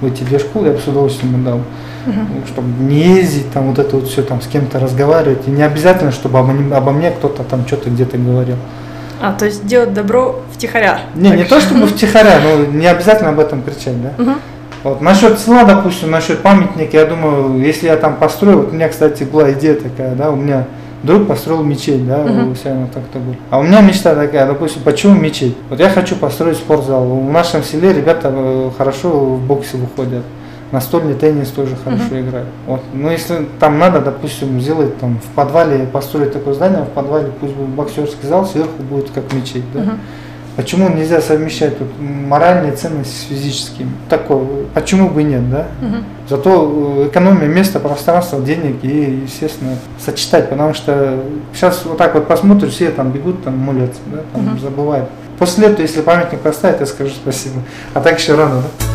в 0.00 0.06
эти 0.06 0.22
две 0.22 0.38
школы 0.38 0.68
я 0.68 0.72
бы 0.72 0.78
с 0.78 0.86
удовольствием 0.86 1.34
отдал, 1.34 1.60
Ну, 2.06 2.46
чтобы 2.46 2.68
не 2.84 3.00
ездить, 3.16 3.50
там 3.52 3.68
вот 3.70 3.78
это 3.78 3.96
вот 3.96 4.08
все 4.08 4.22
там 4.22 4.40
с 4.40 4.46
кем-то 4.46 4.78
разговаривать, 4.78 5.46
и 5.46 5.50
не 5.50 5.62
обязательно, 5.62 6.12
чтобы 6.12 6.38
обо, 6.38 6.52
мне- 6.52 6.74
обо 6.74 6.92
мне 6.92 7.10
кто-то 7.10 7.42
там 7.42 7.66
что-то 7.66 7.90
где-то 7.90 8.16
говорил. 8.18 8.56
А, 9.20 9.32
то 9.32 9.44
есть 9.46 9.66
делать 9.66 9.92
добро 9.94 10.40
втихаря. 10.52 11.00
Не, 11.14 11.30
Так 11.30 11.38
не 11.38 11.44
то 11.44 11.60
чтобы 11.60 11.86
втихаря, 11.86 12.38
но 12.42 12.64
не 12.78 12.86
обязательно 12.86 13.30
об 13.30 13.40
этом 13.40 13.62
кричать, 13.62 14.00
да. 14.02 14.12
Мгм. 14.18 14.34
Вот 14.84 15.00
насчет 15.00 15.38
села, 15.40 15.64
допустим, 15.64 16.10
насчет 16.10 16.40
памятника, 16.42 16.96
я 16.96 17.06
думаю, 17.06 17.58
если 17.60 17.86
я 17.86 17.96
там 17.96 18.16
построю, 18.16 18.58
вот 18.58 18.70
у 18.70 18.74
меня, 18.74 18.88
кстати, 18.88 19.24
была 19.24 19.50
идея 19.52 19.74
такая, 19.74 20.14
да, 20.14 20.30
у 20.30 20.36
меня 20.36 20.64
друг 21.02 21.26
построил 21.26 21.62
мечеть, 21.64 22.06
да, 22.06 22.18
Мгм. 22.18 22.52
у 22.52 22.54
себя 22.54 22.74
на 22.74 22.86
Токтагуле. 22.86 23.36
А 23.50 23.58
у 23.58 23.62
меня 23.64 23.80
мечта 23.80 24.14
такая, 24.14 24.46
допустим, 24.46 24.82
почему 24.82 25.14
мечеть? 25.14 25.56
Вот 25.70 25.80
я 25.80 25.88
хочу 25.88 26.14
построить 26.14 26.56
спортзал. 26.58 27.04
В 27.06 27.30
нашем 27.32 27.62
селе 27.64 27.92
ребята 27.92 28.30
э, 28.32 28.70
хорошо 28.78 29.08
в 29.10 29.40
боксе 29.40 29.76
выходят. 29.76 30.22
Настольный 30.72 31.14
теннис 31.14 31.48
тоже 31.48 31.76
хорошо 31.76 32.20
играют. 32.20 32.48
Вот. 32.66 32.80
Ну, 32.92 33.10
если 33.10 33.46
там 33.60 33.78
надо, 33.78 34.00
допустим, 34.00 34.60
сделать 34.60 34.98
там 34.98 35.18
в 35.18 35.34
подвале, 35.34 35.86
построить 35.86 36.32
такое 36.32 36.54
здание, 36.54 36.82
в 36.82 36.88
подвале 36.88 37.28
пусть 37.40 37.54
будет 37.54 37.68
боксерский 37.68 38.28
зал, 38.28 38.44
сверху 38.44 38.82
будет 38.82 39.10
как 39.10 39.32
мечеть, 39.32 39.64
да. 39.72 39.80
Мгм. 39.80 39.98
Почему 40.56 40.88
нельзя 40.88 41.20
совмещать 41.20 41.74
вот 41.78 41.88
моральные 42.00 42.72
ценности 42.72 43.14
с 43.14 43.28
физическими? 43.28 43.90
Такое, 44.08 44.40
почему 44.72 45.10
бы 45.10 45.20
и 45.20 45.24
нет, 45.24 45.50
да? 45.50 45.66
Мгм. 45.82 46.04
Зато 46.28 47.02
э, 47.04 47.08
экономия 47.08 47.46
места, 47.46 47.78
пространства, 47.78 48.40
денег 48.40 48.76
и, 48.82 49.20
естественно, 49.24 49.72
сочетать, 50.04 50.48
потому 50.48 50.72
что 50.72 51.20
сейчас 51.52 51.84
вот 51.84 51.98
так 51.98 52.14
вот 52.14 52.26
посмотришь, 52.26 52.72
все 52.72 52.90
там 52.90 53.12
бегут, 53.12 53.44
там 53.44 53.56
молятся, 53.58 54.00
да, 54.06 54.20
там 54.32 54.46
Мгм. 54.46 54.58
забывают. 54.58 55.08
После 55.38 55.66
этого, 55.66 55.82
если 55.82 56.00
памятник 56.00 56.40
поставить, 56.40 56.80
я 56.80 56.86
скажу 56.86 57.10
спасибо. 57.10 57.56
А 57.92 58.00
так 58.00 58.18
еще 58.18 58.34
рано, 58.34 58.62
да? 58.62 58.85